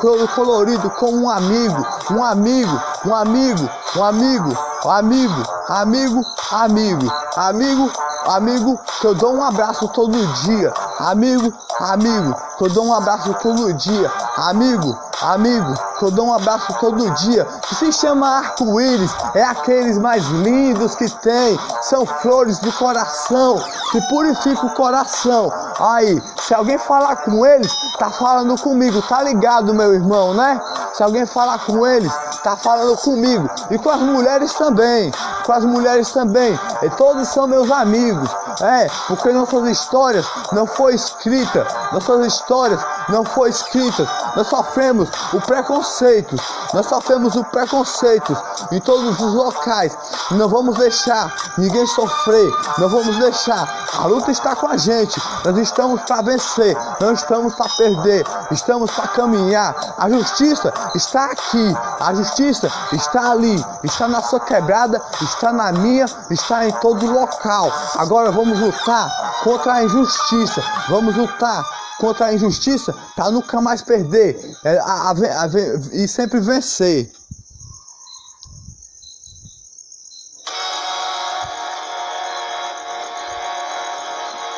todo 0.00 0.28
colorido 0.28 0.90
como 0.90 1.22
um 1.22 1.30
amigo, 1.30 1.86
um 2.10 2.22
amigo, 2.24 2.80
um 3.04 3.14
amigo, 3.14 3.63
amigo, 4.02 4.56
um 4.84 4.90
amigo, 4.90 5.42
amigo, 5.68 6.20
amigo, 6.50 7.12
amigo, 7.36 7.92
amigo, 8.26 8.80
que 9.00 9.06
eu 9.06 9.14
dou 9.14 9.34
um 9.34 9.42
abraço 9.42 9.88
todo 9.88 10.26
dia, 10.42 10.72
amigo, 10.98 11.52
amigo, 11.80 12.34
que 12.58 12.64
eu 12.64 12.70
dou 12.70 12.86
um 12.86 12.94
abraço 12.94 13.34
todo 13.42 13.72
dia, 13.72 14.10
amigo, 14.36 14.98
amigo, 15.22 15.74
que 15.98 16.04
eu 16.04 16.10
dou 16.10 16.26
um 16.26 16.34
abraço 16.34 16.74
todo 16.80 17.10
dia, 17.14 17.46
que 17.62 17.74
se 17.74 17.92
chama 17.92 18.28
arco-íris, 18.28 19.10
é 19.34 19.42
aqueles 19.42 19.98
mais 19.98 20.24
lindos 20.26 20.94
que 20.94 21.08
tem, 21.20 21.58
são 21.82 22.04
flores 22.04 22.58
do 22.58 22.72
coração, 22.72 23.62
que 23.90 24.00
purifica 24.08 24.66
o 24.66 24.74
coração. 24.74 25.52
Aí, 25.80 26.22
se 26.42 26.54
alguém 26.54 26.78
falar 26.78 27.16
com 27.16 27.44
eles, 27.44 27.72
tá 27.98 28.10
falando 28.10 28.60
comigo, 28.60 29.00
tá 29.02 29.22
ligado, 29.22 29.74
meu 29.74 29.94
irmão, 29.94 30.34
né? 30.34 30.60
Se 30.92 31.02
alguém 31.02 31.26
falar 31.26 31.58
com 31.60 31.86
eles, 31.86 32.12
tá 32.42 32.56
falando 32.56 32.96
comigo. 32.98 33.48
E 33.70 33.78
com 33.78 33.90
as 33.90 34.00
mulheres 34.00 34.52
também. 34.54 35.12
Com 35.44 35.52
as 35.52 35.64
mulheres 35.64 36.10
também. 36.12 36.58
E 36.82 36.90
todos 36.90 37.28
são 37.28 37.46
meus 37.46 37.70
amigos. 37.70 38.30
É, 38.60 38.86
porque 39.08 39.32
nossas 39.32 39.68
histórias 39.68 40.26
não 40.52 40.66
foi 40.66 40.94
escrita. 40.94 41.66
Nossas 41.92 42.26
histórias 42.26 42.80
não 43.08 43.24
foi 43.24 43.50
escritas. 43.50 44.08
Nós 44.36 44.46
sofremos 44.46 45.08
o 45.32 45.40
preconceito. 45.40 46.36
Nós 46.72 46.86
sofremos 46.86 47.34
o 47.36 47.44
preconceito 47.44 48.36
em 48.70 48.80
todos 48.80 49.18
os 49.20 49.34
locais. 49.34 49.96
Não 50.30 50.48
vamos 50.48 50.76
deixar 50.76 51.34
ninguém 51.58 51.86
sofrer. 51.88 52.50
Não 52.78 52.88
vamos 52.88 53.16
deixar. 53.18 53.66
A 53.98 54.06
luta 54.06 54.30
está 54.30 54.54
com 54.56 54.68
a 54.68 54.76
gente. 54.76 55.20
Nós 55.44 55.56
estamos 55.58 56.00
para 56.02 56.22
vencer. 56.22 56.76
Não 57.00 57.12
estamos 57.12 57.54
para 57.54 57.68
perder. 57.76 58.24
Estamos 58.50 58.90
para 58.90 59.08
caminhar. 59.08 59.74
A 59.98 60.08
justiça 60.08 60.72
está 60.94 61.26
aqui. 61.26 61.76
A 62.00 62.14
justiça 62.14 62.70
está 62.92 63.32
ali. 63.32 63.43
Está 63.82 64.08
na 64.08 64.22
sua 64.22 64.40
quebrada. 64.40 65.00
Está 65.20 65.52
na 65.52 65.72
minha. 65.72 66.06
Está 66.30 66.66
em 66.66 66.72
todo 66.72 67.06
local. 67.06 67.72
Agora 67.96 68.30
vamos 68.30 68.58
lutar 68.58 69.40
contra 69.42 69.74
a 69.74 69.84
injustiça. 69.84 70.62
Vamos 70.88 71.16
lutar 71.16 71.64
contra 71.98 72.26
a 72.26 72.34
injustiça 72.34 72.94
para 73.14 73.30
nunca 73.30 73.60
mais 73.60 73.82
perder 73.82 74.38
é, 74.64 74.78
a, 74.78 74.84
a, 74.84 75.10
a, 75.10 75.46
e 75.92 76.08
sempre 76.08 76.40
vencer. 76.40 77.10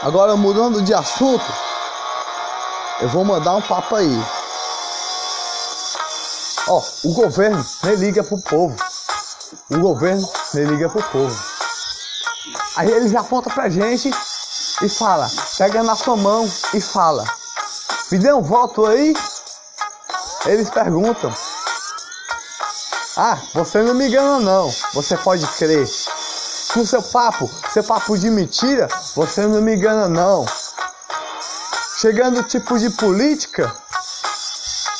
Agora 0.02 0.37
mudando 0.37 0.83
de 0.83 0.95
assunto, 0.95 1.45
eu 3.00 3.09
vou 3.09 3.25
mandar 3.25 3.57
um 3.57 3.62
papo 3.62 3.97
aí. 3.97 4.36
Ó, 6.68 6.82
o 7.04 7.12
governo 7.12 7.64
nem 7.85 7.94
liga 7.94 8.25
pro 8.25 8.38
povo. 8.38 8.76
O 9.70 9.78
governo 9.78 10.28
nem 10.52 10.64
liga 10.64 10.88
pro 10.88 11.02
povo. 11.02 11.37
Aí 12.76 12.90
eles 12.90 13.14
apontam 13.14 13.52
pra 13.52 13.68
gente 13.68 14.11
e 14.82 14.88
fala, 14.88 15.30
pega 15.56 15.82
na 15.82 15.94
sua 15.96 16.16
mão 16.16 16.50
e 16.75 16.80
fala, 16.80 17.25
me 18.11 18.18
dê 18.18 18.32
um 18.32 18.42
voto 18.42 18.85
aí? 18.85 19.14
Eles 20.44 20.68
perguntam. 20.68 21.32
Ah, 23.16 23.38
você 23.54 23.82
não 23.82 23.94
me 23.94 24.08
engana 24.08 24.40
não, 24.40 24.70
você 24.92 25.16
pode 25.16 25.46
crer. 25.46 25.88
Com 26.75 26.85
seu 26.85 27.02
papo, 27.02 27.49
seu 27.73 27.82
papo 27.82 28.18
de 28.18 28.28
mentira, 28.28 28.88
você 29.14 29.46
não 29.46 29.62
me 29.62 29.75
engana 29.75 30.08
não. 30.08 30.44
Chegando 31.99 32.42
tipo 32.42 32.78
de 32.78 32.90
política, 32.90 33.75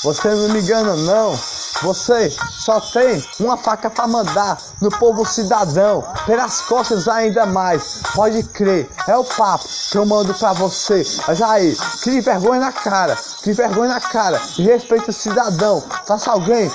você 0.02 0.28
não 0.28 0.49
me 0.49 0.61
engana 0.61 0.96
não. 0.96 1.38
Você 1.83 2.30
só 2.30 2.80
tem 2.80 3.23
uma 3.38 3.56
faca 3.56 3.90
para 3.90 4.06
mandar 4.06 4.59
no 4.80 4.90
povo 4.90 5.25
cidadão, 5.26 6.04
pelas 6.25 6.62
costas 6.62 7.06
ainda 7.06 7.45
mais. 7.47 8.00
Pode 8.14 8.42
crer, 8.45 8.90
é 9.06 9.16
o 9.16 9.25
papo 9.25 9.66
que 9.90 9.99
eu 9.99 10.06
mando 10.06 10.35
para 10.35 10.52
você. 10.54 11.02
Mas 11.28 11.42
aí, 11.42 11.76
crie 12.02 12.21
vergonha 12.21 12.61
na 12.61 12.73
cara, 12.73 13.16
crie 13.47 13.55
vergonha 13.55 13.95
na 13.95 14.00
cara 14.00 14.41
respeite 14.59 15.11
o 15.11 15.12
cidadão. 15.12 15.81
Faça 16.05 16.33
alguém, 16.33 16.69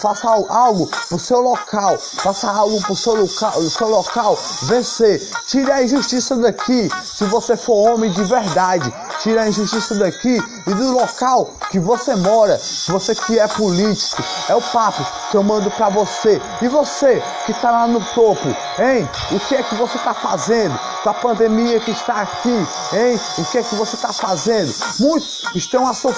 faça 0.00 0.28
algo 0.28 0.86
pro 1.08 1.18
seu 1.18 1.40
local, 1.40 1.96
faça 1.98 2.50
algo 2.50 2.80
pro 2.82 2.94
seu 2.94 3.14
local, 3.14 3.62
seu 3.62 3.88
local 3.88 4.38
vencer. 4.64 5.26
Tire 5.46 5.70
a 5.72 5.82
injustiça 5.82 6.36
daqui, 6.36 6.90
se 7.02 7.24
você 7.24 7.56
for 7.56 7.88
homem 7.88 8.10
de 8.10 8.22
verdade. 8.24 8.92
Tire 9.20 9.38
a 9.38 9.48
injustiça 9.48 9.94
daqui 9.94 10.38
e 10.66 10.74
do 10.74 10.92
local 10.92 11.50
que 11.70 11.78
você 11.80 12.14
mora, 12.14 12.60
você 12.86 13.14
que 13.14 13.38
é 13.38 13.48
político. 13.48 14.22
É 14.48 14.54
o 14.54 14.60
papo 14.60 15.04
que 15.30 15.36
eu 15.36 15.42
mando 15.42 15.70
para 15.70 15.88
você. 15.88 16.40
E 16.62 16.68
você 16.68 17.22
que 17.46 17.52
está 17.52 17.70
lá 17.70 17.86
no 17.86 18.00
topo, 18.14 18.48
hein? 18.78 19.08
O 19.32 19.40
que 19.40 19.56
é 19.56 19.62
que 19.62 19.74
você 19.74 19.96
está 19.96 20.14
fazendo 20.14 20.78
com 21.02 21.10
a 21.10 21.14
pandemia 21.14 21.80
que 21.80 21.90
está 21.90 22.22
aqui, 22.22 22.66
hein? 22.92 23.20
O 23.38 23.44
que 23.44 23.58
é 23.58 23.62
que 23.62 23.74
você 23.74 23.96
está 23.96 24.12
fazendo? 24.12 24.72
Muitos 25.00 25.42
estão 25.54 25.86
a 25.86 25.94
sofrer, 25.94 26.17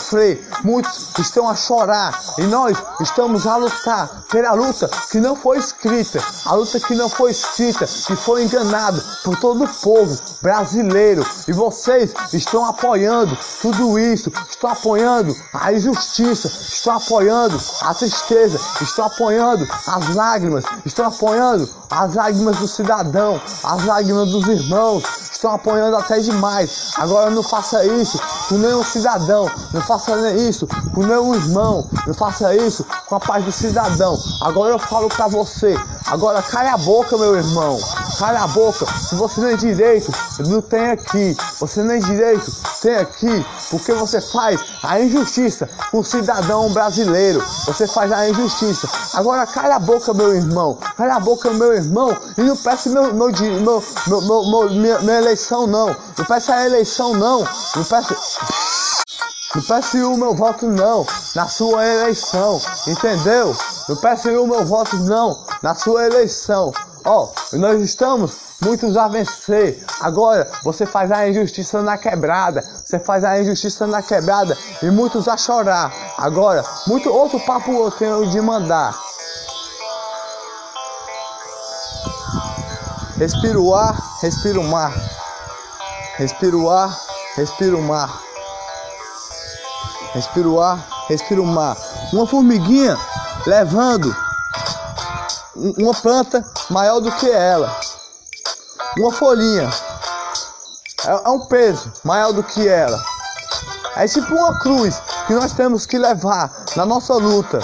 muitos 0.64 1.10
estão 1.18 1.48
a 1.48 1.54
chorar 1.54 2.18
e 2.38 2.42
nós 2.42 2.76
estamos 3.00 3.46
a 3.46 3.56
lutar 3.56 4.24
pela 4.30 4.52
luta 4.52 4.88
que 5.10 5.20
não 5.20 5.36
foi 5.36 5.58
escrita, 5.58 6.22
a 6.46 6.54
luta 6.54 6.78
que 6.80 6.94
não 6.94 7.08
foi 7.08 7.30
escrita, 7.30 7.86
que 7.86 8.16
foi 8.16 8.44
enganado 8.44 9.02
por 9.24 9.36
todo 9.36 9.64
o 9.64 9.68
povo 9.68 10.18
brasileiro. 10.42 11.24
E 11.46 11.52
vocês 11.52 12.12
estão 12.32 12.64
apoiando 12.64 13.36
tudo 13.60 13.98
isso, 13.98 14.32
estão 14.48 14.70
apoiando 14.70 15.36
a 15.52 15.72
injustiça, 15.72 16.48
estão 16.48 16.96
apoiando 16.96 17.60
a 17.82 17.94
tristeza, 17.94 18.60
estão 18.80 19.06
apoiando 19.06 19.68
as 19.86 20.14
lágrimas, 20.14 20.64
estão 20.84 21.06
apoiando 21.06 21.68
as 21.90 22.14
lágrimas 22.14 22.56
do 22.58 22.68
cidadão, 22.68 23.40
as 23.64 23.84
lágrimas 23.84 24.30
dos 24.30 24.46
irmãos, 24.46 25.04
estão 25.40 25.54
apoiando 25.54 25.96
até 25.96 26.20
demais. 26.20 26.90
Agora 26.96 27.30
não 27.30 27.42
faça 27.42 27.82
isso 27.84 28.20
com 28.48 28.56
nenhum 28.56 28.84
cidadão, 28.84 29.50
não 29.72 29.80
faça 29.80 30.12
isso 30.32 30.66
com 30.94 31.02
nenhum 31.02 31.34
irmão, 31.34 31.88
não 32.06 32.12
faça 32.12 32.54
isso 32.54 32.84
com 33.06 33.14
a 33.14 33.20
paz 33.20 33.42
do 33.44 33.50
cidadão. 33.50 34.18
Agora 34.42 34.74
eu 34.74 34.78
falo 34.78 35.08
para 35.08 35.28
você, 35.28 35.74
agora 36.06 36.42
cala 36.42 36.74
a 36.74 36.76
boca, 36.76 37.16
meu 37.16 37.34
irmão, 37.36 37.78
cala 38.20 38.42
a 38.42 38.46
boca. 38.48 38.86
Se 38.86 39.14
você 39.14 39.40
nem 39.40 39.56
direito, 39.56 40.12
não 40.46 40.60
tem 40.60 40.90
aqui. 40.90 41.34
Você 41.58 41.82
nem 41.82 41.98
direito 42.00 42.52
tem 42.82 42.96
aqui, 42.96 43.46
porque 43.70 43.94
você 43.94 44.20
faz 44.20 44.60
a 44.82 45.00
injustiça 45.00 45.66
com 45.90 46.00
o 46.00 46.04
cidadão 46.04 46.70
brasileiro. 46.70 47.42
Você 47.64 47.86
faz 47.86 48.12
a 48.12 48.28
injustiça. 48.28 48.86
Agora 49.14 49.46
cala 49.46 49.76
a 49.76 49.78
boca, 49.78 50.12
meu 50.12 50.36
irmão. 50.36 50.78
Cala 50.96 51.14
a 51.14 51.20
boca, 51.20 51.50
meu 51.50 51.72
irmão. 51.72 52.14
E 52.36 52.42
não 52.42 52.56
peça 52.56 52.90
meu, 52.90 53.14
meu, 53.14 53.30
meu, 53.30 53.82
meu, 54.06 54.20
meu, 54.20 54.70
minha, 54.70 54.98
minha 54.98 55.18
eleição, 55.18 55.66
não. 55.66 55.96
Não 56.18 56.24
peça 56.26 56.54
a 56.54 56.66
eleição, 56.66 57.14
não. 57.14 57.40
Não 57.74 57.84
peça. 57.84 58.16
Não 59.54 59.62
peça 59.62 59.96
o 59.96 60.16
meu 60.16 60.32
voto 60.32 60.66
não 60.68 61.04
na 61.34 61.48
sua 61.48 61.84
eleição, 61.84 62.60
entendeu? 62.86 63.56
Não 63.88 63.96
peça 63.96 64.28
o 64.30 64.46
meu 64.46 64.64
voto 64.64 64.96
não 64.98 65.44
na 65.60 65.74
sua 65.74 66.06
eleição. 66.06 66.72
Ó, 67.04 67.24
oh, 67.24 67.56
nós 67.56 67.80
estamos 67.80 68.32
muitos 68.60 68.96
a 68.96 69.08
vencer. 69.08 69.82
Agora 70.00 70.50
você 70.62 70.84
faz 70.84 71.10
a 71.10 71.28
injustiça 71.28 71.80
na 71.80 71.96
quebrada, 71.96 72.62
você 72.84 72.98
faz 72.98 73.24
a 73.24 73.40
injustiça 73.40 73.86
na 73.86 74.02
quebrada 74.02 74.56
e 74.82 74.90
muitos 74.90 75.26
a 75.26 75.36
chorar. 75.36 75.92
Agora, 76.18 76.62
muito 76.86 77.10
outro 77.10 77.40
papo 77.40 77.72
eu 77.72 77.90
tenho 77.90 78.28
de 78.28 78.40
mandar. 78.40 78.94
Respira 83.16 83.58
o 83.58 83.74
ar, 83.74 83.98
respira 84.20 84.60
o 84.60 84.64
mar. 84.64 84.92
Respira 86.16 86.56
o 86.56 86.70
ar, 86.70 87.00
respira 87.36 87.76
o 87.76 87.82
mar. 87.82 88.20
Respira 90.12 90.48
o 90.48 90.60
ar, 90.60 90.86
respira 91.08 91.40
o 91.40 91.46
mar. 91.46 91.76
Uma 92.12 92.26
formiguinha 92.26 92.96
levando 93.46 94.14
uma 95.78 95.94
planta 95.94 96.44
maior 96.70 97.00
do 97.00 97.12
que 97.12 97.30
ela. 97.30 97.74
Uma 98.96 99.12
folhinha. 99.12 99.70
É, 101.06 101.10
é 101.10 101.28
um 101.28 101.46
peso 101.46 101.92
maior 102.02 102.32
do 102.32 102.42
que 102.42 102.66
ela. 102.66 103.02
É 103.96 104.06
tipo 104.06 104.34
uma 104.34 104.58
cruz 104.58 105.00
que 105.26 105.34
nós 105.34 105.52
temos 105.52 105.84
que 105.84 105.98
levar 105.98 106.50
na 106.76 106.86
nossa 106.86 107.14
luta 107.14 107.60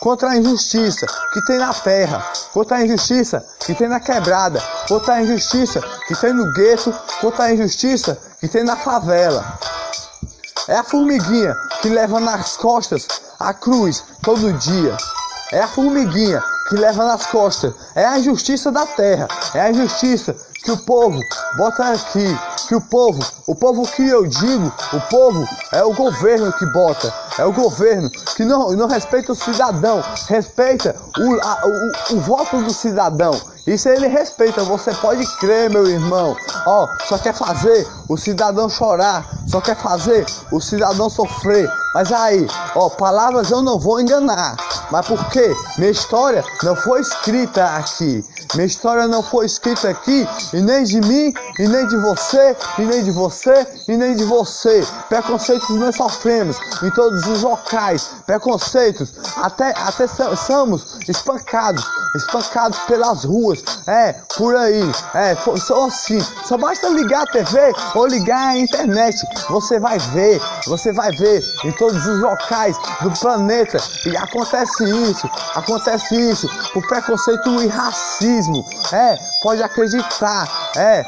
contra 0.00 0.30
a 0.30 0.36
injustiça 0.36 1.06
que 1.32 1.40
tem 1.44 1.58
na 1.58 1.72
terra, 1.72 2.24
contra 2.52 2.76
a 2.76 2.84
injustiça 2.84 3.44
que 3.60 3.74
tem 3.74 3.88
na 3.88 3.98
quebrada, 3.98 4.62
contra 4.86 5.14
a 5.14 5.22
injustiça 5.22 5.80
que 6.06 6.14
tem 6.16 6.32
no 6.32 6.52
gueto, 6.52 6.94
contra 7.20 7.44
a 7.44 7.52
injustiça 7.52 8.18
que 8.40 8.48
tem 8.48 8.64
na 8.64 8.76
favela. 8.76 9.58
É 10.68 10.76
a 10.76 10.84
formiguinha 10.84 11.54
que 11.80 11.88
leva 11.88 12.20
nas 12.20 12.56
costas 12.56 13.08
a 13.40 13.54
cruz 13.54 14.04
todo 14.22 14.52
dia. 14.54 14.96
É 15.50 15.62
a 15.62 15.68
formiguinha 15.68 16.42
que 16.68 16.76
leva 16.76 17.04
nas 17.04 17.26
costas. 17.26 17.74
É 17.94 18.04
a 18.04 18.18
injustiça 18.18 18.70
da 18.70 18.86
terra. 18.86 19.26
É 19.54 19.60
a 19.60 19.70
injustiça 19.70 20.36
que 20.62 20.70
o 20.70 20.76
povo 20.76 21.20
bota 21.56 21.84
aqui. 21.84 22.38
Que 22.68 22.74
o 22.74 22.80
povo, 22.80 23.24
o 23.46 23.54
povo 23.54 23.82
que 23.88 24.06
eu 24.06 24.26
digo, 24.26 24.70
o 24.92 25.00
povo 25.08 25.48
é 25.72 25.82
o 25.82 25.94
governo 25.94 26.52
que 26.52 26.66
bota. 26.66 27.12
É 27.38 27.44
o 27.44 27.52
governo 27.52 28.10
que 28.36 28.44
não, 28.44 28.72
não 28.72 28.86
respeita 28.86 29.32
o 29.32 29.34
cidadão, 29.34 30.04
respeita 30.28 30.94
o, 31.16 31.40
a, 31.40 31.60
o, 31.64 32.16
o 32.16 32.20
voto 32.20 32.60
do 32.60 32.72
cidadão. 32.72 33.40
Isso 33.66 33.88
ele 33.88 34.06
respeita, 34.06 34.62
você 34.64 34.92
pode 34.94 35.26
crer, 35.36 35.70
meu 35.70 35.86
irmão. 35.86 36.34
Ó, 36.66 36.88
só 37.06 37.18
quer 37.18 37.34
fazer 37.34 37.86
o 38.08 38.16
cidadão 38.16 38.68
chorar, 38.68 39.26
só 39.46 39.60
quer 39.60 39.76
fazer 39.76 40.26
o 40.50 40.60
cidadão 40.60 41.08
sofrer. 41.08 41.70
Mas 41.94 42.12
aí, 42.12 42.46
ó, 42.74 42.88
palavras 42.88 43.50
eu 43.50 43.62
não 43.62 43.78
vou 43.78 44.00
enganar. 44.00 44.56
Mas 44.90 45.06
por 45.06 45.28
quê? 45.30 45.54
Minha 45.78 45.90
história 45.90 46.44
não 46.62 46.76
foi 46.76 47.00
escrita 47.00 47.64
aqui. 47.76 48.24
Minha 48.54 48.66
história 48.66 49.06
não 49.06 49.22
foi 49.22 49.46
escrita 49.46 49.90
aqui, 49.90 50.26
e 50.54 50.60
nem 50.60 50.82
de 50.84 51.00
mim, 51.02 51.34
e 51.58 51.68
nem 51.68 51.86
de 51.86 51.96
você, 51.98 52.56
e 52.78 52.82
nem 52.82 53.04
de 53.04 53.10
você, 53.10 53.66
e 53.86 53.96
nem 53.96 54.16
de 54.16 54.24
você. 54.24 54.86
Preconceitos 55.08 55.68
nós 55.78 55.96
sofremos 55.96 56.56
em 56.82 56.90
todos 56.90 57.26
os 57.26 57.42
locais. 57.42 58.10
Preconceitos, 58.26 59.12
até, 59.36 59.74
até 59.76 60.06
somos 60.36 60.98
espancados, 61.06 61.84
espancados 62.16 62.78
pelas 62.80 63.24
ruas, 63.24 63.62
é, 63.86 64.14
por 64.36 64.56
aí, 64.56 64.90
é, 65.14 65.36
só 65.58 65.86
assim. 65.86 66.20
Só 66.44 66.56
basta 66.56 66.88
ligar 66.88 67.24
a 67.24 67.26
TV 67.26 67.72
ou 67.94 68.06
ligar 68.06 68.48
a 68.48 68.58
internet, 68.58 69.16
você 69.50 69.78
vai 69.78 69.98
ver, 69.98 70.40
você 70.66 70.92
vai 70.92 71.12
ver 71.12 71.42
em 71.64 71.72
todos 71.78 72.06
os 72.06 72.20
locais 72.20 72.76
do 73.00 73.10
planeta. 73.18 73.78
E 74.06 74.16
acontece 74.16 74.84
isso, 74.84 75.30
acontece 75.54 76.14
isso, 76.30 76.46
o 76.74 76.82
preconceito 76.82 77.62
e 77.62 77.68
racismo, 77.68 78.66
é, 78.92 79.16
pode 79.40 79.62
acreditar, 79.62 80.67
é, 80.76 81.04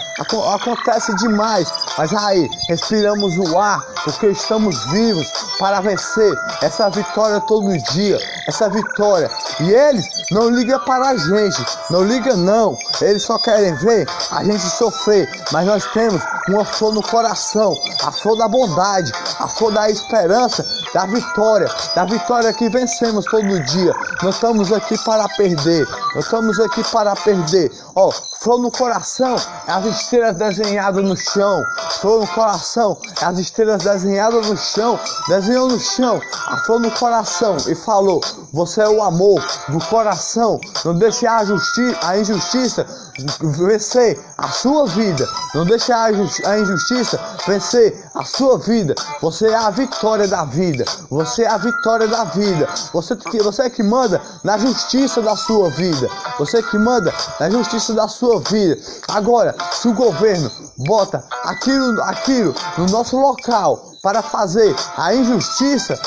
acontece 0.54 1.14
demais, 1.16 1.72
mas 1.96 2.12
aí 2.12 2.48
respiramos 2.68 3.36
o 3.38 3.58
ar 3.58 3.80
porque 4.04 4.28
estamos 4.28 4.84
vivos 4.86 5.30
para 5.58 5.80
vencer 5.80 6.34
essa 6.62 6.88
vitória 6.88 7.40
todo 7.42 7.76
dia, 7.92 8.18
essa 8.46 8.68
vitória. 8.68 9.30
E 9.60 9.70
eles 9.70 10.06
não 10.30 10.48
ligam 10.48 10.80
para 10.80 11.10
a 11.10 11.16
gente, 11.16 11.64
não 11.90 12.02
ligam 12.02 12.36
não, 12.36 12.78
eles 13.00 13.22
só 13.22 13.38
querem 13.38 13.74
ver 13.76 14.08
a 14.30 14.42
gente 14.42 14.64
sofrer, 14.70 15.28
mas 15.52 15.66
nós 15.66 15.84
temos 15.92 16.22
uma 16.48 16.64
flor 16.64 16.94
no 16.94 17.02
coração, 17.02 17.74
a 18.04 18.10
flor 18.10 18.36
da 18.38 18.48
bondade, 18.48 19.12
a 19.38 19.48
flor 19.48 19.72
da 19.72 19.90
esperança, 19.90 20.64
da 20.94 21.06
vitória, 21.06 21.68
da 21.94 22.04
vitória 22.04 22.52
que 22.52 22.68
vencemos 22.68 23.24
todo 23.26 23.60
dia. 23.64 23.92
Nós 24.22 24.34
estamos 24.34 24.72
aqui 24.72 24.96
para 25.04 25.28
perder, 25.36 25.86
nós 26.14 26.24
estamos 26.24 26.58
aqui 26.58 26.82
para 26.90 27.14
perder. 27.16 27.70
Ó, 27.94 28.10
flor 28.10 28.58
no 28.58 28.70
coração 28.70 29.36
as 29.66 29.84
estrelas 29.84 30.36
desenhadas 30.36 31.04
no 31.04 31.16
chão. 31.16 31.64
Flor 32.00 32.20
no 32.20 32.26
coração 32.28 32.96
as 33.22 33.38
estrelas 33.38 33.84
desenhadas 33.84 34.48
no 34.48 34.56
chão. 34.56 34.98
Desenhou 35.28 35.68
no 35.68 35.78
chão 35.78 36.20
a 36.46 36.56
flor 36.58 36.80
no 36.80 36.90
coração 36.90 37.56
e 37.68 37.74
falou: 37.74 38.20
Você 38.52 38.80
é 38.80 38.88
o 38.88 39.02
amor 39.02 39.44
do 39.68 39.78
coração. 39.86 40.60
Não 40.84 40.94
deixe 40.94 41.26
a, 41.26 41.38
a 42.02 42.18
injustiça 42.18 42.86
vencer 43.40 44.18
a 44.38 44.48
sua 44.48 44.86
vida. 44.86 45.26
Não 45.54 45.64
deixe 45.64 45.92
a, 45.92 46.10
injustiça 46.10 47.20
vencer 47.46 48.04
a 48.14 48.24
sua 48.24 48.58
vida. 48.58 48.94
Você 49.20 49.48
é 49.48 49.54
a 49.54 49.70
vitória 49.70 50.26
da 50.28 50.44
vida. 50.44 50.84
Você 51.10 51.42
é 51.42 51.48
a 51.48 51.58
vitória 51.58 52.06
da 52.06 52.24
vida. 52.24 52.68
Você, 52.92 53.14
você 53.42 53.62
é 53.62 53.70
que 53.70 53.82
manda 53.82 54.20
na 54.44 54.58
justiça 54.58 55.20
da 55.22 55.36
sua 55.36 55.70
vida. 55.70 56.08
Você 56.38 56.58
é 56.58 56.62
que 56.62 56.78
manda 56.78 57.12
na 57.38 57.50
justiça 57.50 57.92
da 57.94 58.08
sua 58.08 58.40
vida. 58.40 58.80
Agora, 59.08 59.54
se 59.72 59.88
o 59.88 59.94
governo 59.94 60.50
bota 60.78 61.24
aquilo, 61.44 62.02
aquilo 62.02 62.54
no 62.78 62.86
nosso 62.86 63.18
local 63.18 63.89
para 64.02 64.22
fazer 64.22 64.74
a 64.96 65.14
injustiça, 65.14 65.98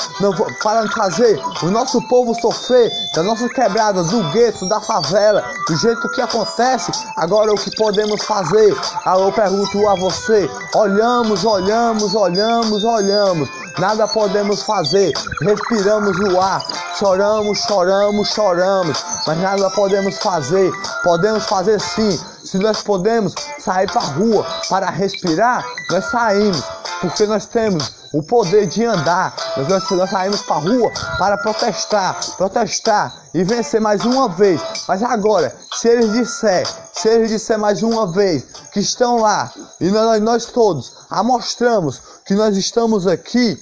para 0.62 0.88
fazer 0.90 1.40
o 1.62 1.70
nosso 1.70 2.00
povo 2.08 2.34
sofrer 2.40 2.90
da 3.14 3.22
nossa 3.22 3.48
quebrada, 3.48 4.02
do 4.02 4.22
gueto, 4.32 4.68
da 4.68 4.80
favela, 4.80 5.44
do 5.68 5.76
jeito 5.76 6.08
que 6.10 6.20
acontece. 6.20 6.90
Agora 7.16 7.52
o 7.52 7.56
que 7.56 7.74
podemos 7.76 8.22
fazer? 8.24 8.76
Ah, 9.04 9.18
eu 9.18 9.32
pergunto 9.32 9.88
a 9.88 9.94
você: 9.94 10.50
olhamos, 10.74 11.44
olhamos, 11.44 12.14
olhamos, 12.14 12.84
olhamos. 12.84 13.48
Nada 13.78 14.06
podemos 14.06 14.62
fazer, 14.62 15.12
respiramos 15.42 16.16
o 16.20 16.40
ar, 16.40 16.64
choramos, 16.96 17.58
choramos, 17.58 18.28
choramos, 18.28 19.04
mas 19.26 19.38
nada 19.38 19.68
podemos 19.70 20.16
fazer. 20.18 20.70
Podemos 21.02 21.44
fazer 21.46 21.80
sim, 21.80 22.16
se 22.44 22.56
nós 22.58 22.82
podemos 22.82 23.34
sair 23.58 23.90
para 23.90 24.00
a 24.00 24.04
rua 24.04 24.46
para 24.70 24.90
respirar, 24.90 25.64
nós 25.90 26.04
saímos 26.04 26.62
porque 27.08 27.26
nós 27.26 27.46
temos 27.46 28.08
o 28.12 28.22
poder 28.22 28.66
de 28.66 28.84
andar. 28.84 29.34
Nós, 29.68 29.90
nós 29.90 30.10
saímos 30.10 30.42
para 30.42 30.56
a 30.56 30.60
rua 30.60 30.92
para 31.18 31.36
protestar, 31.36 32.18
protestar 32.36 33.14
e 33.34 33.44
vencer 33.44 33.80
mais 33.80 34.04
uma 34.04 34.28
vez. 34.28 34.60
Mas 34.88 35.02
agora, 35.02 35.54
se 35.74 35.88
eles 35.88 36.12
disser, 36.12 36.66
se 36.92 37.08
eles 37.08 37.30
disser 37.30 37.58
mais 37.58 37.82
uma 37.82 38.10
vez 38.10 38.44
que 38.72 38.80
estão 38.80 39.18
lá 39.18 39.52
e 39.80 39.90
nós, 39.90 40.20
nós 40.22 40.46
todos 40.46 40.92
amostramos 41.10 42.00
que 42.24 42.34
nós 42.34 42.56
estamos 42.56 43.06
aqui, 43.06 43.58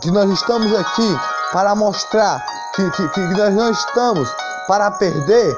que 0.00 0.10
nós 0.10 0.28
estamos 0.30 0.74
aqui 0.74 1.18
para 1.52 1.74
mostrar 1.74 2.44
que, 2.74 2.90
que, 2.90 3.08
que 3.08 3.20
nós 3.20 3.54
não 3.54 3.70
estamos 3.70 4.28
para 4.66 4.90
perder, 4.92 5.56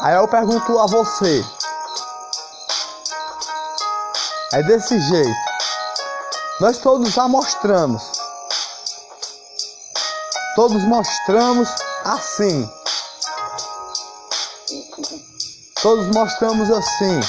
aí 0.00 0.16
eu 0.16 0.26
pergunto 0.26 0.78
a 0.78 0.86
você. 0.86 1.44
É 4.52 4.62
desse 4.62 4.98
jeito. 5.00 5.54
Nós 6.60 6.78
todos 6.78 7.12
já 7.12 7.26
mostramos. 7.26 8.02
Todos 10.54 10.84
mostramos 10.84 11.68
assim. 12.04 12.70
Todos 15.82 16.06
mostramos 16.14 16.70
assim. 16.70 17.20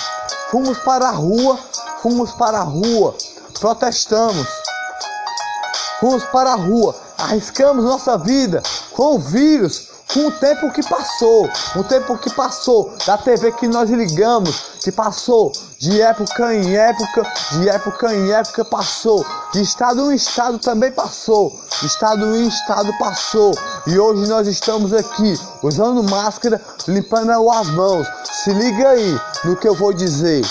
Fomos 0.51 0.77
para 0.79 1.07
a 1.09 1.11
rua, 1.11 1.57
fomos 2.03 2.31
para 2.33 2.59
a 2.59 2.63
rua, 2.63 3.15
protestamos, 3.59 4.47
fomos 5.99 6.23
para 6.25 6.51
a 6.53 6.55
rua, 6.55 6.95
arriscamos 7.17 7.83
nossa 7.83 8.17
vida 8.19 8.61
com 8.91 9.15
o 9.15 9.19
vírus, 9.19 9.89
com 10.15 10.27
o 10.27 10.31
tempo 10.31 10.71
que 10.71 10.81
passou, 10.87 11.49
o 11.75 11.83
tempo 11.83 12.17
que 12.17 12.33
passou 12.33 12.95
da 13.05 13.17
TV 13.17 13.51
que 13.51 13.67
nós 13.67 13.89
ligamos, 13.89 14.77
que 14.81 14.89
passou 14.89 15.51
de 15.77 16.01
época 16.01 16.55
em 16.55 16.73
época, 16.73 17.21
de 17.51 17.67
época 17.67 18.15
em 18.15 18.31
época 18.31 18.63
passou, 18.63 19.25
de 19.51 19.61
estado 19.61 20.09
em 20.09 20.15
estado 20.15 20.57
também 20.57 20.89
passou, 20.89 21.59
de 21.81 21.87
estado 21.87 22.33
em 22.33 22.47
estado 22.47 22.97
passou, 22.97 23.53
e 23.85 23.99
hoje 23.99 24.25
nós 24.29 24.47
estamos 24.47 24.93
aqui 24.93 25.37
usando 25.61 26.01
máscara, 26.09 26.61
limpando 26.87 27.51
as 27.51 27.67
mãos. 27.71 28.07
Se 28.23 28.53
liga 28.53 28.87
aí 28.87 29.19
no 29.43 29.57
que 29.57 29.67
eu 29.67 29.75
vou 29.75 29.91
dizer. 29.91 30.45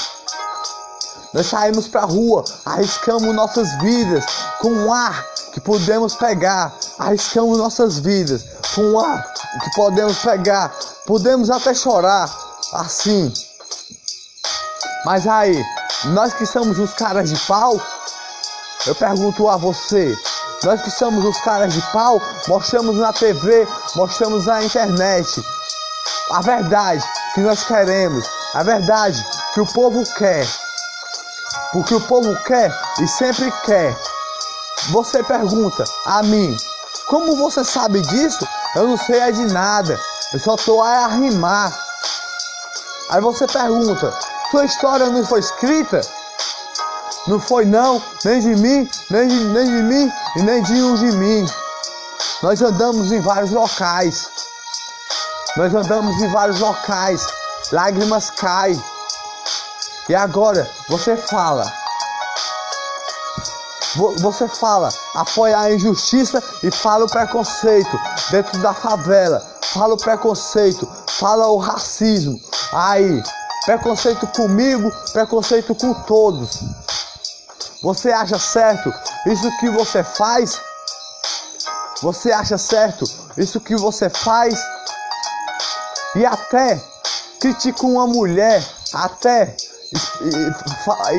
Nós 1.35 1.49
saímos 1.49 1.89
para 1.89 2.03
a 2.03 2.07
rua, 2.07 2.45
arriscamos 2.65 3.35
nossas 3.35 3.69
vidas 3.83 4.25
com 4.61 4.73
o 4.87 4.93
ar 4.93 5.27
que 5.53 5.61
podemos 5.61 6.15
pegar, 6.15 6.73
arriscamos 6.97 7.59
nossas 7.59 7.99
vidas 7.99 8.45
com 8.73 8.93
o 8.93 9.01
ar 9.01 9.35
que 9.61 9.75
podemos 9.75 10.17
pegar, 10.19 10.73
podemos 11.05 11.51
até 11.51 11.75
chorar 11.75 12.33
assim. 12.75 13.33
Mas 15.05 15.27
aí, 15.27 15.61
nós 16.05 16.33
que 16.35 16.47
somos 16.47 16.79
os 16.79 16.95
caras 16.95 17.29
de 17.29 17.39
pau, 17.49 17.81
eu 18.87 18.95
pergunto 18.95 19.49
a 19.49 19.57
você, 19.57 20.17
nós 20.63 20.83
que 20.83 20.91
somos 20.93 21.25
os 21.25 21.41
caras 21.41 21.75
de 21.75 21.83
pau, 21.93 22.23
mostramos 22.47 22.97
na 22.97 23.13
TV, 23.13 23.67
mostramos 23.97 24.47
na 24.47 24.63
internet 24.63 25.45
a 26.31 26.41
verdade 26.43 27.05
que 27.35 27.41
nós 27.41 27.65
queremos, 27.65 28.25
a 28.55 28.63
verdade 28.63 29.27
que 29.53 29.61
o 29.61 29.67
povo 29.67 30.05
quer. 30.15 30.47
Porque 31.75 31.93
o 31.93 32.01
povo 32.03 32.33
quer 32.45 32.73
e 33.01 33.09
sempre 33.09 33.51
quer. 33.65 33.99
Você 34.93 35.25
pergunta 35.25 35.83
a 36.07 36.23
mim, 36.23 36.57
como 37.09 37.37
você 37.37 37.65
sabe 37.65 38.01
disso? 38.01 38.47
Eu 38.77 38.87
não 38.87 38.97
sei 38.97 39.19
é 39.19 39.33
de 39.33 39.45
nada. 39.47 39.99
Eu 40.33 40.39
só 40.39 40.55
tô 40.55 40.81
a 40.81 41.09
rimar. 41.09 41.77
Aí 43.11 43.21
você 43.21 43.45
pergunta, 43.49 44.17
sua 44.53 44.65
história 44.65 45.07
não 45.07 45.27
foi 45.27 45.41
escrita? 45.41 46.01
Não 47.27 47.41
foi 47.41 47.65
não, 47.65 48.01
nem 48.25 48.39
de 48.39 48.55
mim, 48.55 48.89
nem 49.11 49.27
de, 49.27 49.45
nem 49.47 49.67
de 49.67 49.83
mim 49.83 50.13
e 50.37 50.43
nem 50.43 50.63
de 50.63 50.81
um 50.81 50.95
de 50.95 51.11
mim. 51.17 51.45
Nós 52.41 52.63
andamos 52.63 53.11
em 53.11 53.21
vários 53.21 53.51
locais. 53.51 54.29
Nós 55.57 55.75
andamos 55.75 56.23
em 56.23 56.31
vários 56.31 56.61
locais. 56.61 57.27
Lágrimas 57.73 58.31
caem. 58.31 58.81
E 60.09 60.15
agora 60.15 60.69
você 60.89 61.17
fala. 61.17 61.73
Você 64.21 64.49
fala, 64.49 64.93
apoia 65.15 65.57
a 65.57 65.73
injustiça 65.73 66.43
e 66.63 66.71
fala 66.71 67.05
o 67.05 67.11
preconceito 67.11 68.01
dentro 68.31 68.59
da 68.59 68.75
favela. 68.75 69.41
Fala 69.63 69.95
o 69.95 69.97
preconceito, 69.97 70.87
fala 71.19 71.47
o 71.47 71.59
racismo. 71.59 72.39
Aí, 72.73 73.23
preconceito 73.65 74.27
comigo, 74.29 74.91
preconceito 75.13 75.75
com 75.75 75.95
todos. 75.95 76.61
Você 77.83 78.11
acha 78.11 78.39
certo 78.39 78.93
isso 79.27 79.51
que 79.59 79.71
você 79.71 80.03
faz? 80.03 80.61
Você 82.03 82.33
acha 82.33 82.59
certo 82.59 83.05
isso 83.39 83.61
que 83.61 83.77
você 83.77 84.11
faz? 84.11 84.59
E 86.17 86.27
até 86.27 86.83
critica 87.41 87.87
uma 87.87 88.07
mulher, 88.07 88.63
até 88.93 89.57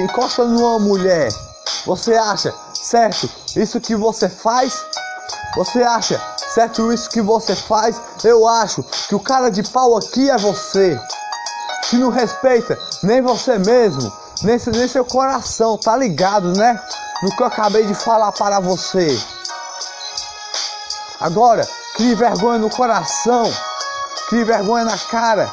encosta 0.03 0.45
numa 0.45 0.79
mulher, 0.79 1.29
você 1.85 2.15
acha 2.15 2.53
certo 2.73 3.29
isso 3.55 3.79
que 3.79 3.95
você 3.95 4.27
faz? 4.29 4.85
Você 5.55 5.83
acha 5.83 6.21
certo 6.53 6.91
isso 6.91 7.09
que 7.09 7.21
você 7.21 7.55
faz? 7.55 7.99
Eu 8.23 8.47
acho 8.47 8.83
que 9.07 9.15
o 9.15 9.19
cara 9.19 9.49
de 9.49 9.63
pau 9.63 9.95
aqui 9.95 10.29
é 10.29 10.37
você, 10.37 10.99
que 11.89 11.97
não 11.97 12.09
respeita 12.09 12.77
nem 13.03 13.21
você 13.21 13.57
mesmo, 13.59 14.11
nem, 14.43 14.57
nem 14.73 14.87
seu 14.87 15.05
coração, 15.05 15.77
tá 15.77 15.95
ligado, 15.95 16.55
né? 16.57 16.79
No 17.23 17.35
que 17.35 17.41
eu 17.41 17.47
acabei 17.47 17.85
de 17.85 17.93
falar 17.93 18.31
para 18.31 18.59
você. 18.59 19.17
Agora, 21.21 21.65
crie 21.95 22.13
vergonha 22.13 22.59
no 22.59 22.69
coração, 22.69 23.51
crie 24.27 24.43
vergonha 24.43 24.83
na 24.83 24.97
cara 24.97 25.51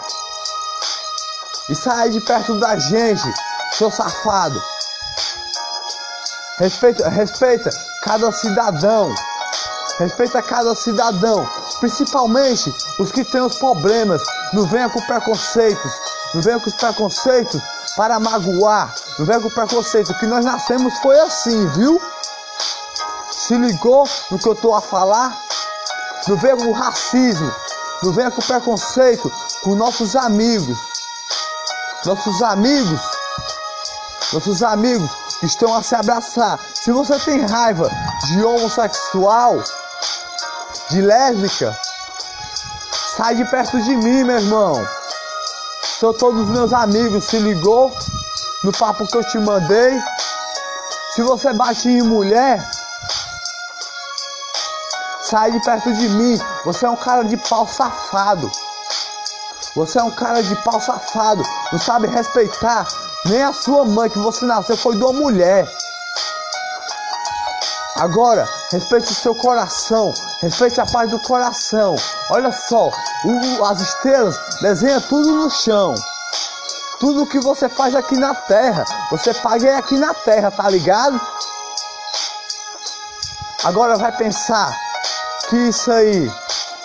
e 1.73 1.75
sai 1.75 2.11
de 2.11 2.21
perto 2.21 2.55
da 2.61 2.77
gente, 2.77 3.33
seu 3.73 3.91
safado. 3.91 4.63
Respeita, 6.59 7.09
respeita 7.09 7.71
cada 8.03 8.31
cidadão. 8.31 9.15
Respeita 9.99 10.43
cada 10.43 10.75
cidadão, 10.75 11.49
principalmente 11.81 12.75
os 12.99 13.11
que 13.11 13.25
têm 13.25 13.41
os 13.41 13.57
problemas. 13.57 14.23
Não 14.53 14.67
venha 14.67 14.91
com 14.91 15.01
preconceitos, 15.01 15.93
não 16.35 16.43
venha 16.43 16.61
com 16.61 16.69
os 16.69 16.75
preconceitos 16.75 17.63
para 17.97 18.21
magoar, 18.21 18.95
não 19.19 19.25
venha 19.25 19.41
com 19.41 19.49
preconceito. 19.49 20.13
Que 20.19 20.27
nós 20.27 20.45
nascemos 20.45 20.93
foi 20.99 21.19
assim, 21.21 21.67
viu? 21.69 22.01
Se 23.31 23.57
ligou 23.57 24.07
no 24.31 24.39
que 24.39 24.49
eu 24.49 24.55
tô 24.55 24.75
a 24.75 24.81
falar? 24.83 25.41
Não 26.29 26.37
venha 26.37 26.57
com 26.57 26.71
racismo, 26.73 27.51
não 28.03 28.13
venha 28.13 28.31
com 28.31 28.43
preconceito 28.43 29.33
com 29.63 29.75
nossos 29.75 30.15
amigos 30.15 30.92
nossos 32.05 32.43
amigos, 32.43 33.01
nossos 34.33 34.63
amigos 34.63 35.11
estão 35.43 35.75
a 35.75 35.83
se 35.83 35.95
abraçar. 35.95 36.59
Se 36.75 36.91
você 36.91 37.19
tem 37.21 37.47
raiva 37.47 37.89
de 38.27 38.45
homossexual, 38.45 39.63
de 40.91 41.01
lésbica, 41.01 41.79
sai 43.17 43.37
de 43.37 43.45
perto 43.45 43.81
de 43.83 43.97
mim, 43.97 44.25
meu 44.25 44.37
irmão. 44.37 44.89
São 46.01 46.13
todos 46.15 46.49
meus 46.49 46.73
amigos, 46.73 47.25
se 47.25 47.39
ligou 47.39 47.93
no 48.65 48.73
papo 48.73 49.07
que 49.07 49.17
eu 49.17 49.25
te 49.25 49.39
mandei. 49.39 50.01
Se 51.15 51.23
você 51.23 51.53
bate 51.53 51.89
em 51.89 52.03
mulher, 52.03 52.69
sai 55.23 55.53
de 55.53 55.61
perto 55.61 55.93
de 55.93 56.09
mim. 56.09 56.41
Você 56.65 56.85
é 56.85 56.91
um 56.91 56.97
cara 56.97 57.23
de 57.23 57.37
pau 57.37 57.69
safado. 57.69 58.51
Você 59.75 59.99
é 59.99 60.03
um 60.03 60.11
cara 60.11 60.43
de 60.43 60.55
pau 60.63 60.81
safado, 60.81 61.43
não 61.73 61.79
sabe 61.79 62.07
respeitar 62.07 62.87
nem 63.25 63.43
a 63.43 63.53
sua 63.53 63.85
mãe 63.85 64.11
que 64.11 64.19
você 64.19 64.45
nasceu 64.45 64.77
foi 64.77 64.97
de 64.97 65.03
uma 65.03 65.13
mulher. 65.13 65.67
Agora, 67.97 68.49
respeite 68.71 69.13
o 69.13 69.15
seu 69.15 69.35
coração, 69.35 70.13
respeite 70.41 70.81
a 70.81 70.87
paz 70.87 71.09
do 71.09 71.21
coração. 71.21 71.95
Olha 72.31 72.51
só, 72.51 72.91
as 73.71 73.81
estrelas 73.81 74.37
desenha 74.61 75.01
tudo 75.01 75.31
no 75.31 75.49
chão. 75.49 75.95
Tudo 76.99 77.27
que 77.27 77.39
você 77.41 77.69
faz 77.69 77.95
aqui 77.95 78.17
na 78.17 78.35
terra, 78.35 78.85
você 79.11 79.33
paga 79.35 79.79
aqui 79.79 79.97
na 79.97 80.13
terra, 80.13 80.51
tá 80.51 80.69
ligado? 80.69 81.21
Agora 83.65 83.97
vai 83.97 84.11
pensar 84.13 84.77
que 85.49 85.57
isso 85.57 85.93
aí 85.93 86.31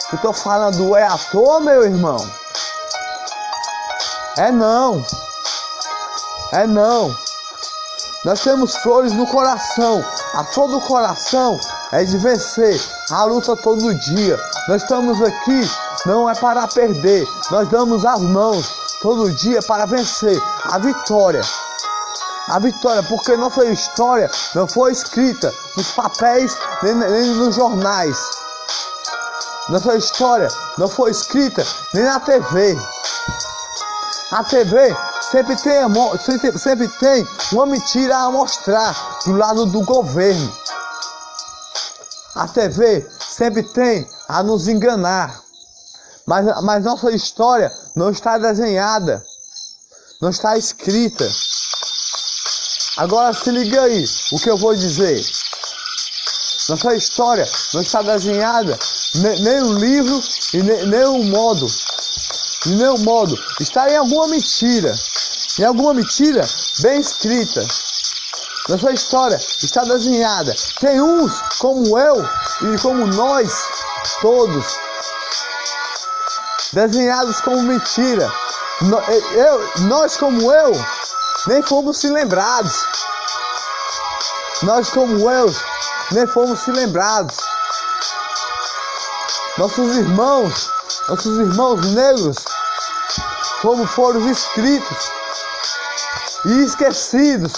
que 0.09 0.15
eu 0.15 0.19
tô 0.19 0.33
falando 0.33 0.95
é 0.95 1.03
à 1.03 1.17
toa, 1.17 1.59
meu 1.59 1.83
irmão. 1.83 2.17
É 4.37 4.51
não. 4.51 5.03
É 6.51 6.67
não. 6.67 7.15
Nós 8.23 8.41
temos 8.41 8.75
flores 8.77 9.11
no 9.13 9.25
coração. 9.27 10.03
A 10.35 10.43
flor 10.43 10.69
do 10.69 10.79
coração 10.81 11.59
é 11.91 12.03
de 12.03 12.17
vencer 12.19 12.79
a 13.09 13.23
luta 13.23 13.55
todo 13.55 13.95
dia. 13.95 14.39
Nós 14.67 14.83
estamos 14.83 15.19
aqui 15.23 15.67
não 16.05 16.29
é 16.29 16.35
para 16.35 16.67
perder. 16.67 17.27
Nós 17.49 17.67
damos 17.69 18.05
as 18.05 18.21
mãos 18.21 18.71
todo 19.01 19.31
dia 19.31 19.59
para 19.63 19.87
vencer 19.87 20.39
a 20.65 20.77
vitória. 20.77 21.41
A 22.49 22.59
vitória, 22.59 23.01
porque 23.03 23.35
nossa 23.35 23.65
história 23.65 24.29
não 24.53 24.67
foi 24.67 24.91
escrita 24.91 25.51
nos 25.75 25.91
papéis 25.91 26.55
nem, 26.83 26.93
nem 26.93 27.29
nos 27.31 27.55
jornais. 27.55 28.17
Nossa 29.69 29.95
história 29.95 30.47
não 30.77 30.87
foi 30.87 31.09
escrita 31.09 31.65
nem 31.93 32.03
na 32.03 32.19
TV. 32.19 32.77
A 34.29 34.43
TV 34.43 34.93
sempre 35.31 35.55
tem, 35.55 35.79
sempre, 36.19 36.59
sempre 36.59 36.87
tem 36.89 37.25
uma 37.53 37.65
mentira 37.65 38.17
a 38.17 38.29
mostrar 38.29 38.93
do 39.25 39.37
lado 39.37 39.65
do 39.67 39.81
governo. 39.83 40.53
A 42.35 42.45
TV 42.45 43.07
sempre 43.19 43.63
tem 43.63 44.05
a 44.27 44.43
nos 44.43 44.67
enganar. 44.67 45.41
Mas, 46.25 46.45
mas 46.61 46.83
nossa 46.83 47.09
história 47.11 47.71
não 47.95 48.09
está 48.09 48.37
desenhada, 48.37 49.23
não 50.21 50.29
está 50.29 50.57
escrita. 50.57 51.25
Agora 52.97 53.33
se 53.33 53.49
liga 53.49 53.81
aí 53.83 54.05
o 54.33 54.39
que 54.39 54.49
eu 54.49 54.57
vou 54.57 54.75
dizer. 54.75 55.25
Nossa 56.67 56.93
história 56.95 57.47
não 57.73 57.81
está 57.81 58.01
desenhada, 58.01 58.77
nem 59.15 59.61
o 59.61 59.71
livro 59.71 60.21
e 60.53 60.57
nem, 60.63 60.85
nem 60.85 61.05
o 61.05 61.23
modo 61.23 61.65
de 62.67 62.75
nenhum 62.75 62.97
modo 62.99 63.33
está 63.61 63.89
em 63.89 63.95
alguma 63.95 64.27
mentira, 64.27 64.93
em 65.57 65.63
alguma 65.63 65.93
mentira 65.93 66.45
bem 66.81 66.99
escrita. 66.99 67.65
Nossa 68.67 68.91
história 68.91 69.37
está 69.63 69.83
desenhada. 69.85 70.53
Tem 70.81 71.01
uns 71.01 71.41
como 71.59 71.97
eu 71.97 72.15
e 72.73 72.79
como 72.81 73.07
nós 73.07 73.69
todos 74.21 74.65
desenhados 76.73 77.39
como 77.41 77.61
mentira. 77.61 78.29
Eu, 79.31 79.71
nós 79.87 80.17
como 80.17 80.51
eu 80.51 80.71
nem 81.47 81.63
fomos 81.63 81.97
se 81.97 82.09
lembrados. 82.09 82.85
Nós 84.63 84.89
como 84.89 85.31
eu 85.31 85.55
nem 86.11 86.27
fomos 86.27 86.59
se 86.59 86.71
lembrados. 86.71 87.37
Nossos 89.57 89.95
irmãos, 89.95 90.69
nossos 91.07 91.39
irmãos 91.39 91.81
negros, 91.93 92.37
como 93.61 93.85
foram 93.85 94.29
escritos 94.29 95.11
e 96.45 96.63
esquecidos. 96.63 97.53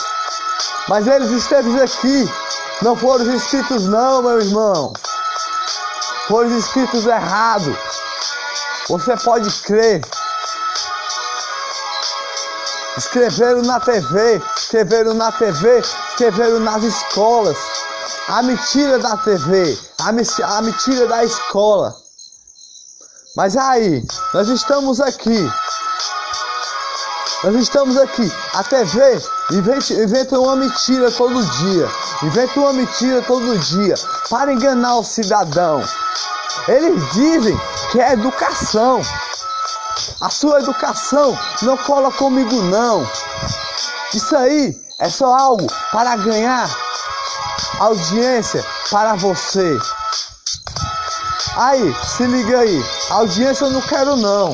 Mas 0.88 1.08
eles 1.08 1.30
esteve 1.30 1.82
aqui. 1.82 2.30
Não 2.82 2.96
foram 2.96 3.34
escritos 3.34 3.88
não, 3.88 4.22
meu 4.22 4.40
irmão. 4.40 4.94
Foram 6.28 6.58
escritos 6.58 7.06
errado. 7.06 7.78
Você 8.88 9.16
pode 9.18 9.52
crer. 9.62 10.02
Escreveram 12.98 13.62
na 13.62 13.80
TV, 13.80 14.42
escreveram 14.58 15.14
na 15.14 15.32
TV, 15.32 15.80
escreveram 15.80 16.60
nas 16.60 16.84
escolas. 16.84 17.58
A 18.28 18.42
mentira 18.42 19.00
da 19.00 19.16
TV, 19.18 19.78
a, 20.00 20.10
a 20.10 20.62
mentira 20.62 21.08
da 21.08 21.24
escola. 21.24 21.96
Mas 23.36 23.56
aí, 23.56 24.04
nós 24.34 24.50
estamos 24.50 25.00
aqui. 25.00 25.50
Nós 27.42 27.56
estamos 27.56 27.96
aqui. 27.98 28.30
A 28.54 28.64
TV 28.64 29.22
inventa, 29.52 29.94
inventa 29.94 30.40
uma 30.40 30.58
mentira 30.58 31.10
todo 31.10 31.42
dia. 31.42 31.90
Inventa 32.22 32.60
uma 32.60 32.74
mentira 32.74 33.22
todo 33.22 33.58
dia 33.60 33.96
para 34.30 34.52
enganar 34.52 34.98
o 34.98 35.04
cidadão. 35.06 35.82
Eles 36.68 37.02
dizem 37.14 37.58
que 37.92 38.02
é 38.02 38.12
educação. 38.12 39.02
A 40.20 40.30
sua 40.30 40.60
educação 40.60 41.38
não 41.62 41.78
cola 41.78 42.12
comigo 42.12 42.62
não. 42.64 43.10
Isso 44.14 44.36
aí 44.36 44.78
é 45.00 45.08
só 45.08 45.34
algo 45.34 45.66
para 45.94 46.18
ganhar 46.18 46.70
audiência 47.80 48.66
para 48.92 49.16
você. 49.16 49.80
Aí, 51.56 51.96
se 52.04 52.24
liga 52.26 52.60
aí. 52.60 52.84
Audiência 53.10 53.64
eu 53.64 53.72
não 53.72 53.82
quero 53.82 54.18
não. 54.18 54.54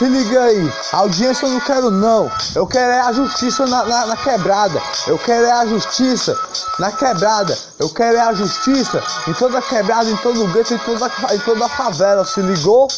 Se 0.00 0.06
liga 0.06 0.44
aí, 0.44 0.72
audiência 0.92 1.44
eu 1.44 1.50
não 1.50 1.60
quero 1.60 1.90
não. 1.90 2.32
Eu 2.54 2.66
quero 2.66 2.90
é 2.90 3.00
a 3.02 3.12
justiça 3.12 3.66
na, 3.66 3.84
na, 3.84 4.06
na, 4.06 4.16
quebrada. 4.16 4.80
Eu 5.06 5.18
quero 5.18 5.44
é 5.44 5.52
a 5.52 5.66
justiça 5.66 6.34
na 6.78 6.90
quebrada. 6.90 7.54
Eu 7.78 7.90
quero 7.90 8.16
é 8.16 8.20
a 8.22 8.32
justiça 8.32 9.04
em 9.28 9.34
toda 9.34 9.58
a 9.58 9.62
quebrada, 9.62 10.08
em 10.08 10.16
todo 10.16 10.50
gueto, 10.54 10.72
em 10.72 10.78
toda, 10.78 11.12
em 11.34 11.38
toda 11.40 11.66
a 11.66 11.68
favela. 11.68 12.24
Se 12.24 12.40
ligou? 12.40 12.88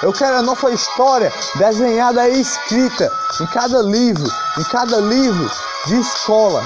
Eu 0.00 0.12
quero 0.12 0.36
a 0.36 0.42
nossa 0.42 0.70
história 0.70 1.32
desenhada 1.56 2.28
e 2.28 2.42
escrita 2.42 3.12
em 3.40 3.46
cada 3.46 3.82
livro, 3.82 4.32
em 4.56 4.62
cada 4.62 4.98
livro 4.98 5.50
de 5.86 5.98
escola. 5.98 6.62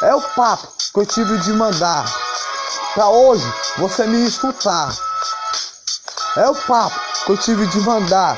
É 0.00 0.14
o 0.14 0.20
papo 0.20 0.68
que 0.92 1.00
eu 1.00 1.06
tive 1.06 1.38
de 1.38 1.52
mandar 1.54 2.04
para 2.94 3.08
hoje 3.08 3.52
você 3.78 4.06
me 4.06 4.24
escutar. 4.28 4.94
É 6.36 6.48
o 6.48 6.54
papo 6.54 7.00
que 7.24 7.30
eu 7.30 7.38
tive 7.38 7.64
de 7.68 7.78
mandar. 7.82 8.36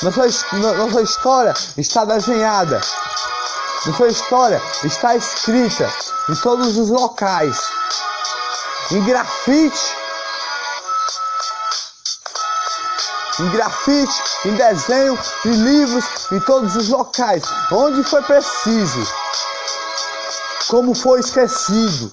Nossa, 0.00 0.46
nossa 0.56 1.02
história 1.02 1.52
está 1.76 2.06
desenhada. 2.06 2.80
Nossa 3.84 4.06
história 4.06 4.62
está 4.82 5.14
escrita 5.14 5.92
em 6.30 6.34
todos 6.36 6.78
os 6.78 6.88
locais. 6.88 7.60
Em 8.90 9.04
grafite. 9.04 9.96
Em 13.40 13.50
grafite, 13.50 14.22
em 14.46 14.54
desenho, 14.54 15.18
em 15.44 15.52
livros, 15.52 16.04
em 16.32 16.40
todos 16.40 16.76
os 16.76 16.88
locais. 16.88 17.44
Onde 17.70 18.02
foi 18.04 18.22
preciso. 18.22 19.06
Como 20.68 20.94
foi 20.94 21.20
esquecido. 21.20 22.10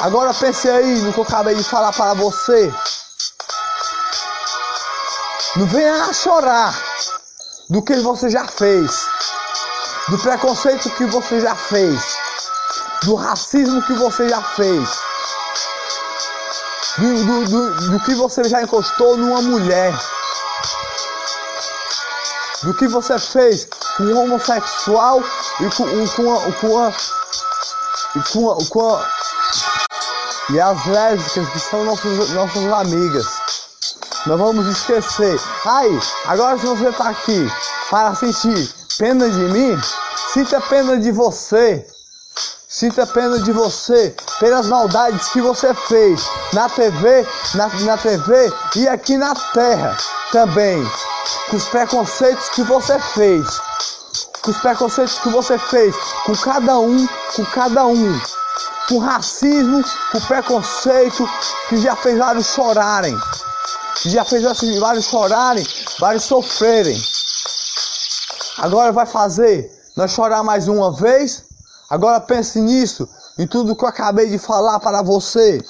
Agora 0.00 0.32
pense 0.32 0.70
aí 0.70 1.00
no 1.00 1.12
que 1.12 1.18
eu 1.18 1.24
acabei 1.24 1.56
de 1.56 1.64
falar 1.64 1.92
para 1.92 2.14
você. 2.14 2.72
Não 5.58 5.66
venha 5.66 6.12
chorar 6.12 6.72
do 7.68 7.82
que 7.82 7.96
você 7.96 8.30
já 8.30 8.46
fez, 8.46 9.08
do 10.06 10.16
preconceito 10.18 10.88
que 10.90 11.04
você 11.06 11.40
já 11.40 11.56
fez, 11.56 12.00
do 13.02 13.16
racismo 13.16 13.82
que 13.82 13.92
você 13.94 14.28
já 14.28 14.40
fez, 14.40 14.88
do, 16.98 17.24
do, 17.24 17.44
do, 17.46 17.90
do 17.90 18.04
que 18.04 18.14
você 18.14 18.44
já 18.44 18.62
encostou 18.62 19.16
numa 19.16 19.42
mulher, 19.42 19.92
do 22.62 22.72
que 22.74 22.86
você 22.86 23.18
fez 23.18 23.66
com 23.96 24.04
um 24.04 24.22
homossexual 24.22 25.20
e 25.58 25.68
com, 25.74 26.08
com, 26.10 26.36
a, 26.36 26.52
com, 26.52 26.78
a, 26.84 26.92
e 28.14 28.32
com, 28.32 28.50
a, 28.52 28.64
com 28.68 28.94
a, 28.94 29.10
e 30.50 30.60
as 30.60 30.86
lésbicas 30.86 31.48
que 31.48 31.58
são 31.58 31.84
nossos, 31.84 32.30
nossas 32.30 32.72
amigas. 32.72 33.57
Não 34.28 34.36
vamos 34.36 34.66
esquecer. 34.66 35.40
Aí, 35.64 36.00
agora 36.26 36.58
se 36.58 36.66
você 36.66 36.90
está 36.90 37.08
aqui 37.08 37.50
para 37.88 38.14
sentir 38.14 38.68
pena 38.98 39.26
de 39.26 39.38
mim, 39.38 39.80
sinta 40.34 40.60
pena 40.60 40.98
de 40.98 41.10
você. 41.10 41.86
Sinta 42.68 43.06
pena 43.06 43.38
de 43.38 43.50
você 43.52 44.14
pelas 44.38 44.66
maldades 44.66 45.28
que 45.28 45.40
você 45.40 45.72
fez 45.72 46.28
na 46.52 46.68
TV, 46.68 47.26
na, 47.54 47.68
na 47.68 47.96
TV 47.96 48.52
e 48.76 48.86
aqui 48.86 49.16
na 49.16 49.34
terra 49.34 49.96
também. 50.30 50.86
Com 51.48 51.56
os 51.56 51.64
preconceitos 51.64 52.50
que 52.50 52.62
você 52.64 52.98
fez. 52.98 53.58
Com 54.42 54.50
os 54.50 54.58
preconceitos 54.58 55.18
que 55.20 55.30
você 55.30 55.56
fez 55.56 55.96
com 56.26 56.36
cada 56.36 56.78
um, 56.78 57.08
com 57.34 57.46
cada 57.46 57.86
um. 57.86 58.20
Com 58.90 58.98
racismo, 58.98 59.82
com 60.12 60.20
preconceito 60.20 61.26
que 61.70 61.78
já 61.78 61.96
fez 61.96 62.18
vários 62.18 62.46
chorarem 62.48 63.18
já 64.06 64.24
fez 64.24 64.44
assim, 64.44 64.78
vários 64.78 65.06
chorarem, 65.06 65.66
vários 65.98 66.24
sofrerem. 66.24 67.00
Agora 68.58 68.92
vai 68.92 69.06
fazer 69.06 69.70
nós 69.96 70.12
chorar 70.12 70.42
mais 70.42 70.68
uma 70.68 70.92
vez? 70.92 71.44
Agora 71.90 72.20
pense 72.20 72.60
nisso, 72.60 73.08
em 73.38 73.46
tudo 73.46 73.74
que 73.74 73.84
eu 73.84 73.88
acabei 73.88 74.28
de 74.28 74.38
falar 74.38 74.78
para 74.78 75.02
você. 75.02 75.64